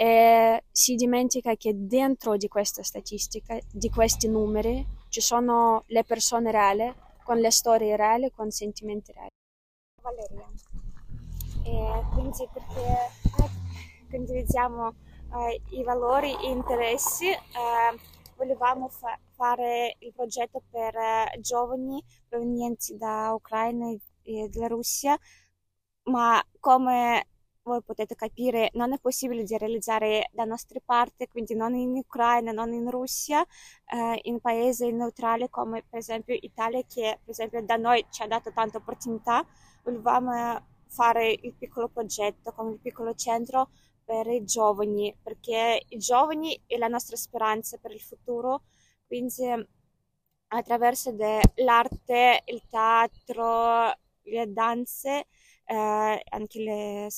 e 0.00 0.62
si 0.70 0.94
dimentica 0.94 1.56
che 1.56 1.72
dentro 1.74 2.36
di 2.36 2.46
questa 2.46 2.84
statistica, 2.84 3.58
di 3.72 3.90
questi 3.90 4.28
numeri, 4.28 4.86
ci 5.08 5.20
sono 5.20 5.82
le 5.86 6.04
persone 6.04 6.52
reali, 6.52 6.94
con 7.24 7.38
le 7.38 7.50
storie 7.50 7.96
reali, 7.96 8.30
con 8.30 8.50
sentimenti 8.50 9.12
reali. 9.12 9.30
Valeria. 10.00 10.48
E 11.64 12.04
quindi 12.12 12.48
perché 12.52 13.10
condividiamo 14.08 14.88
eh, 14.88 15.60
i 15.70 15.82
valori 15.82 16.32
e 16.44 16.48
interessi. 16.48 17.28
Eh, 17.28 18.16
volevamo 18.36 18.88
fa- 18.88 19.18
fare 19.34 19.96
il 19.98 20.12
progetto 20.14 20.62
per 20.70 20.94
eh, 20.94 21.40
giovani 21.40 22.02
provenienti 22.28 22.96
da 22.96 23.32
Ucraina 23.34 23.90
e 23.90 23.98
dalla 24.50 24.66
Russia, 24.66 25.18
ma 26.04 26.42
come 26.60 27.26
voi 27.68 27.82
potete 27.82 28.14
capire 28.14 28.70
non 28.74 28.92
è 28.92 28.98
possibile 28.98 29.44
di 29.44 29.56
realizzare 29.58 30.30
da 30.32 30.44
nostra 30.44 30.80
parte, 30.84 31.28
quindi 31.28 31.54
non 31.54 31.74
in 31.74 31.96
Ucraina, 31.96 32.50
non 32.52 32.72
in 32.72 32.90
Russia, 32.90 33.44
eh, 33.86 34.18
in 34.22 34.40
paesi 34.40 34.90
neutrali 34.90 35.48
come 35.50 35.84
per 35.88 35.98
esempio 35.98 36.34
Italia 36.40 36.82
che 36.86 37.18
per 37.20 37.30
esempio 37.30 37.62
da 37.62 37.76
noi 37.76 38.04
ci 38.10 38.22
ha 38.22 38.26
dato 38.26 38.52
tante 38.52 38.78
opportunità, 38.78 39.46
volevamo 39.84 40.66
fare 40.88 41.30
il 41.30 41.54
piccolo 41.54 41.88
progetto 41.88 42.52
come 42.52 42.72
il 42.72 42.80
piccolo 42.80 43.14
centro 43.14 43.68
per 44.04 44.26
i 44.28 44.44
giovani, 44.44 45.14
perché 45.22 45.82
i 45.88 45.98
giovani 45.98 46.58
è 46.66 46.78
la 46.78 46.88
nostra 46.88 47.16
speranza 47.16 47.76
per 47.76 47.92
il 47.92 48.00
futuro, 48.00 48.62
quindi 49.06 49.44
attraverso 50.48 51.14
l'arte, 51.56 52.42
il 52.46 52.62
teatro, 52.70 53.92
le 54.30 54.52
danze, 54.52 55.26
eh, 55.64 56.22
anche 56.30 56.60
le 56.60 57.08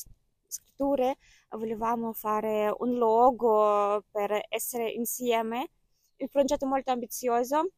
scritture, 0.47 1.17
volevamo 1.51 2.13
fare 2.13 2.75
un 2.79 2.95
logo 2.95 4.05
per 4.11 4.41
essere 4.49 4.91
insieme. 4.91 5.71
Il 6.17 6.29
progetto 6.31 6.65
è 6.67 6.69
molto 6.69 6.91
ambizioso 6.91 7.71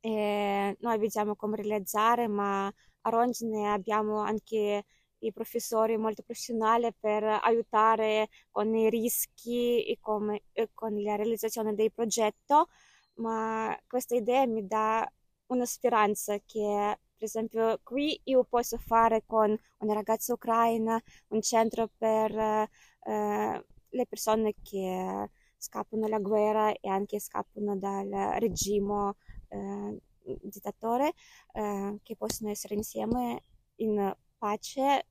e 0.00 0.76
noi 0.80 0.98
vediamo 0.98 1.36
come 1.36 1.56
realizzare, 1.56 2.26
ma 2.28 2.66
a 2.66 3.10
Rondine 3.10 3.70
abbiamo 3.70 4.20
anche 4.20 4.84
i 5.22 5.32
professori 5.32 5.96
molto 5.98 6.22
professionali 6.22 6.92
per 6.98 7.24
aiutare 7.24 8.28
con 8.50 8.74
i 8.74 8.88
rischi 8.88 9.84
e 9.84 9.98
con, 10.00 10.34
e 10.52 10.70
con 10.72 11.00
la 11.02 11.16
realizzazione 11.16 11.74
del 11.74 11.92
progetto, 11.92 12.68
ma 13.14 13.76
questa 13.86 14.14
idea 14.16 14.46
mi 14.46 14.66
dà 14.66 15.06
una 15.46 15.66
speranza 15.66 16.38
che 16.46 16.98
per 17.20 17.28
esempio 17.28 17.78
qui 17.82 18.18
io 18.24 18.44
posso 18.44 18.78
fare 18.78 19.24
con 19.26 19.54
una 19.80 19.92
ragazza 19.92 20.32
ucraina 20.32 20.98
un 21.28 21.42
centro 21.42 21.90
per 21.98 22.34
eh, 22.34 23.64
le 23.90 24.06
persone 24.06 24.54
che 24.62 25.28
scappano 25.58 26.04
dalla 26.04 26.18
guerra 26.18 26.72
e 26.72 26.88
anche 26.88 27.20
scappano 27.20 27.76
dal 27.76 28.08
regime 28.38 29.14
eh, 29.48 30.00
dittatore, 30.40 31.12
eh, 31.52 31.98
che 32.02 32.16
possono 32.16 32.48
essere 32.48 32.74
insieme 32.74 33.42
in 33.76 34.16
pace 34.38 35.06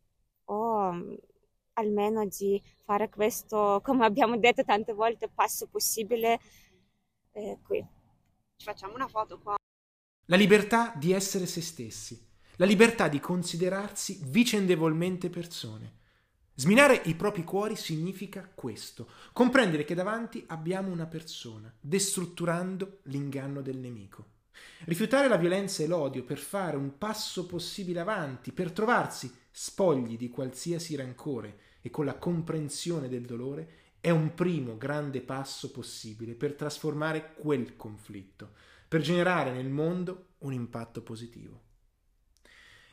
o 0.45 1.17
almeno 1.73 2.25
di 2.25 2.59
fare 2.83 3.09
questo, 3.09 3.81
come 3.85 4.05
abbiamo 4.05 4.35
detto 4.37 4.63
tante 4.63 4.93
volte, 4.93 5.29
passo 5.29 5.67
possibile 5.67 6.39
eh, 7.33 7.59
qui. 7.63 7.85
Ci 8.55 8.65
facciamo 8.65 8.95
una 8.95 9.07
foto 9.07 9.37
qua. 9.37 9.57
La 10.29 10.35
libertà 10.35 10.93
di 10.95 11.11
essere 11.11 11.47
se 11.47 11.59
stessi, 11.59 12.23
la 12.57 12.65
libertà 12.67 13.07
di 13.07 13.19
considerarsi 13.19 14.19
vicendevolmente 14.25 15.27
persone. 15.27 15.93
Sminare 16.53 17.01
i 17.05 17.15
propri 17.15 17.43
cuori 17.43 17.75
significa 17.75 18.47
questo, 18.53 19.09
comprendere 19.33 19.85
che 19.85 19.95
davanti 19.95 20.43
abbiamo 20.49 20.91
una 20.91 21.07
persona, 21.07 21.73
destrutturando 21.81 22.99
l'inganno 23.05 23.63
del 23.63 23.77
nemico. 23.77 24.25
Rifiutare 24.81 25.27
la 25.27 25.37
violenza 25.37 25.81
e 25.81 25.87
l'odio 25.87 26.23
per 26.23 26.37
fare 26.37 26.77
un 26.77 26.99
passo 26.99 27.47
possibile 27.47 27.99
avanti, 27.99 28.51
per 28.51 28.71
trovarsi 28.71 29.33
spogli 29.49 30.15
di 30.15 30.29
qualsiasi 30.29 30.95
rancore 30.95 31.57
e 31.81 31.89
con 31.89 32.05
la 32.05 32.19
comprensione 32.19 33.09
del 33.09 33.25
dolore, 33.25 33.95
è 33.99 34.11
un 34.11 34.35
primo 34.35 34.77
grande 34.77 35.21
passo 35.21 35.71
possibile 35.71 36.35
per 36.35 36.53
trasformare 36.53 37.33
quel 37.33 37.75
conflitto, 37.75 38.51
per 38.89 39.01
generare 39.01 39.51
nel 39.51 39.69
mondo 39.69 40.29
un 40.39 40.51
impatto 40.51 41.03
positivo. 41.03 41.61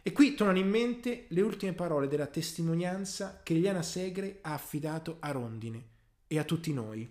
E 0.02 0.12
qui 0.12 0.34
tornano 0.34 0.58
in 0.58 0.68
mente 0.68 1.24
le 1.30 1.40
ultime 1.40 1.72
parole 1.72 2.06
della 2.06 2.26
testimonianza 2.26 3.40
che 3.42 3.54
Liliana 3.54 3.82
Segre 3.82 4.38
ha 4.42 4.52
affidato 4.52 5.16
a 5.20 5.32
Rondine 5.32 5.84
e 6.28 6.38
a 6.38 6.44
tutti 6.44 6.72
noi. 6.72 7.10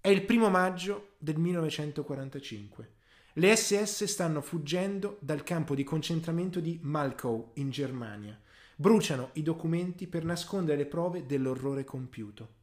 È 0.00 0.08
il 0.08 0.22
primo 0.24 0.50
maggio 0.50 1.14
del 1.18 1.38
1945. 1.38 2.92
Le 3.32 3.56
SS 3.56 4.04
stanno 4.04 4.42
fuggendo 4.42 5.16
dal 5.20 5.42
campo 5.42 5.74
di 5.74 5.82
concentramento 5.82 6.60
di 6.60 6.78
Malchow 6.82 7.52
in 7.54 7.70
Germania. 7.70 8.38
Bruciano 8.76 9.30
i 9.32 9.42
documenti 9.42 10.06
per 10.06 10.24
nascondere 10.24 10.76
le 10.76 10.86
prove 10.86 11.26
dell'orrore 11.26 11.84
compiuto. 11.84 12.57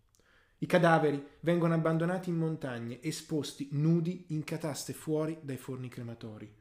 I 0.65 0.67
cadaveri 0.67 1.23
vengono 1.41 1.75
abbandonati 1.75 2.32
in 2.32 2.38
montagne, 2.38 2.99
esposti 3.04 3.67
nudi 3.73 4.25
in 4.30 4.43
cataste 4.43 4.93
fuori 4.93 5.38
dai 5.43 5.58
forni 5.58 5.89
crematori. 5.89 6.51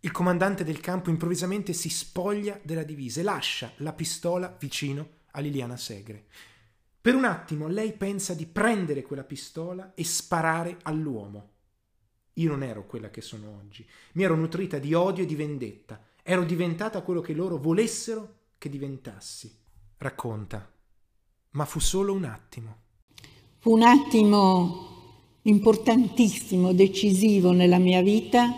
Il 0.00 0.10
comandante 0.10 0.64
del 0.64 0.80
campo 0.80 1.10
improvvisamente 1.10 1.74
si 1.74 1.90
spoglia 1.90 2.58
della 2.62 2.82
divisa 2.82 3.20
e 3.20 3.24
lascia 3.24 3.72
la 3.76 3.92
pistola 3.92 4.56
vicino 4.58 5.24
a 5.32 5.40
Liliana 5.40 5.76
Segre. 5.76 6.28
Per 6.98 7.14
un 7.14 7.26
attimo 7.26 7.68
lei 7.68 7.92
pensa 7.92 8.32
di 8.32 8.46
prendere 8.46 9.02
quella 9.02 9.24
pistola 9.24 9.92
e 9.94 10.02
sparare 10.02 10.78
all'uomo. 10.84 11.50
Io 12.34 12.48
non 12.48 12.62
ero 12.62 12.86
quella 12.86 13.10
che 13.10 13.20
sono 13.20 13.54
oggi, 13.58 13.86
mi 14.12 14.22
ero 14.22 14.34
nutrita 14.34 14.78
di 14.78 14.94
odio 14.94 15.24
e 15.24 15.26
di 15.26 15.34
vendetta, 15.34 16.02
ero 16.22 16.42
diventata 16.42 17.02
quello 17.02 17.20
che 17.20 17.34
loro 17.34 17.58
volessero 17.58 18.44
che 18.56 18.70
diventassi. 18.70 19.54
Racconta. 19.98 20.72
Ma 21.50 21.66
fu 21.66 21.80
solo 21.80 22.14
un 22.14 22.24
attimo. 22.24 22.84
Fu 23.66 23.72
un 23.72 23.82
attimo 23.82 24.86
importantissimo, 25.42 26.72
decisivo 26.72 27.50
nella 27.50 27.78
mia 27.78 28.00
vita, 28.00 28.54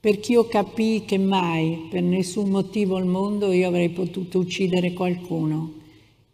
perché 0.00 0.32
io 0.32 0.46
capii 0.46 1.04
che 1.04 1.18
mai, 1.18 1.86
per 1.90 2.00
nessun 2.00 2.48
motivo 2.48 2.96
al 2.96 3.04
mondo, 3.04 3.52
io 3.52 3.68
avrei 3.68 3.90
potuto 3.90 4.38
uccidere 4.38 4.94
qualcuno, 4.94 5.74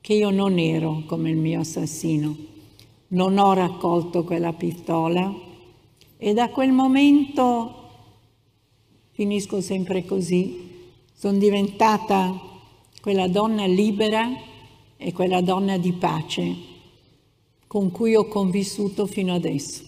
che 0.01 0.15
io 0.15 0.31
non 0.31 0.61
ero 0.61 1.03
come 1.07 1.31
il 1.31 1.37
mio 1.37 1.59
assassino. 1.59 2.37
Non 3.09 3.37
ho 3.37 3.53
raccolto 3.53 4.23
quella 4.23 4.53
pistola 4.53 5.35
e 6.19 6.33
da 6.35 6.51
quel 6.51 6.71
momento 6.71 7.75
finisco 9.11 9.61
sempre 9.61 10.05
così. 10.05 10.71
Sono 11.13 11.37
diventata 11.37 12.33
quella 13.01 13.27
donna 13.27 13.67
libera 13.67 14.29
e 14.97 15.13
quella 15.13 15.41
donna 15.41 15.77
di 15.79 15.93
pace 15.95 16.71
con 17.73 17.91
cui 17.91 18.15
ho 18.15 18.29
convissuto 18.29 19.07
fino 19.07 19.33
adesso. 19.35 19.83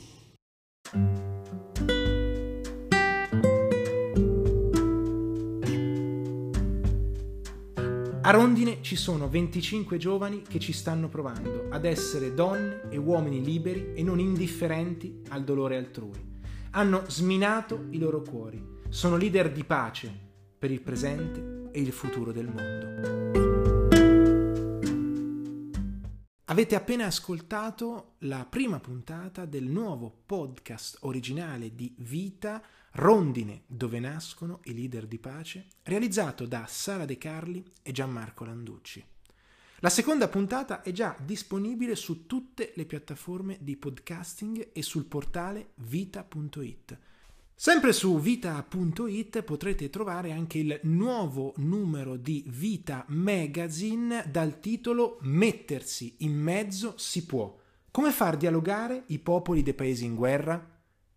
A 8.23 8.31
Rondine 8.31 8.79
ci 8.81 8.97
sono 8.97 9.29
25 9.29 9.99
giovani 9.99 10.41
che 10.41 10.59
ci 10.59 10.73
stanno 10.73 11.11
provando 11.11 11.67
ad 11.69 11.85
essere 11.85 12.33
donne 12.33 12.89
e 12.89 12.97
uomini 12.97 13.45
liberi 13.45 13.93
e 13.95 14.03
non 14.03 14.19
indifferenti 14.19 15.21
al 15.29 15.45
dolore 15.45 15.77
altrui. 15.77 16.41
Hanno 16.71 17.03
sminato 17.09 17.89
i 17.91 17.99
loro 17.99 18.23
cuori, 18.23 18.65
sono 18.89 19.19
leader 19.19 19.53
di 19.53 19.65
pace 19.65 20.11
per 20.59 20.71
il 20.71 20.81
presente 20.81 21.69
e 21.71 21.83
il 21.83 21.93
futuro 21.93 22.33
del 22.33 22.47
mondo. 22.47 23.44
Avete 26.55 26.77
appena 26.77 27.07
ascoltato 27.07 28.13
la 28.19 28.47
prima 28.49 28.79
puntata 28.79 29.45
del 29.45 29.65
nuovo 29.65 30.23
podcast 30.25 30.99
originale 31.01 31.75
di 31.75 31.93
Vita 31.99 32.63
Rondine, 32.93 33.65
dove 33.67 33.99
nascono 33.99 34.61
i 34.63 34.73
leader 34.73 35.09
di 35.09 35.19
pace, 35.19 35.67
realizzato 35.83 36.47
da 36.47 36.65
Sara 36.69 37.07
De 37.07 37.19
Carli 37.19 37.61
e 37.83 37.91
Gianmarco 37.91 38.45
Landucci. 38.45 39.05
La 39.81 39.89
seconda 39.89 40.29
puntata 40.29 40.83
è 40.83 40.93
già 40.93 41.17
disponibile 41.21 41.97
su 41.97 42.25
tutte 42.27 42.73
le 42.77 42.85
piattaforme 42.85 43.59
di 43.61 43.77
podcasting 43.77 44.71
e 44.73 44.83
sul 44.83 45.07
portale 45.07 45.71
vita.it. 45.79 46.99
Sempre 47.57 47.93
su 47.93 48.19
vita.it 48.19 49.43
potrete 49.43 49.89
trovare 49.89 50.33
anche 50.33 50.59
il 50.59 50.81
nuovo 50.83 51.55
numero 51.57 52.17
di 52.17 52.45
Vita 52.49 53.05
Magazine 53.09 54.25
dal 54.31 54.61
titolo 54.61 55.19
Mettersi 55.23 56.17
in 56.19 56.35
mezzo 56.35 56.95
si 56.97 57.25
può. 57.25 57.57
Come 57.91 58.11
far 58.11 58.37
dialogare 58.37 59.05
i 59.07 59.19
popoli 59.19 59.63
dei 59.63 59.75
paesi 59.75 60.05
in 60.05 60.15
guerra? 60.15 60.75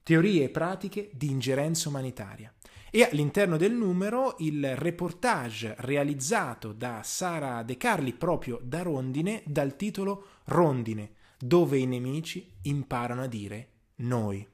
teorie 0.08 0.46
e 0.46 0.50
pratiche 0.50 1.10
di 1.14 1.30
ingerenza 1.30 1.90
umanitaria. 1.90 2.54
E 2.90 3.04
all'interno 3.04 3.58
del 3.58 3.74
numero 3.74 4.36
il 4.40 4.78
reportage 4.78 5.76
realizzato 5.80 6.72
da 6.72 7.02
Sara 7.04 7.62
De 7.62 7.76
Carli 7.76 8.14
proprio 8.14 8.58
da 8.64 8.84
Rondine 8.84 9.44
dal 9.46 9.76
titolo 9.76 10.28
Rondine, 10.46 11.12
dove 11.38 11.78
i 11.78 11.86
nemici 11.86 12.50
imparano 12.62 13.24
a 13.24 13.28
dire 13.28 13.70
noi. 13.96 14.48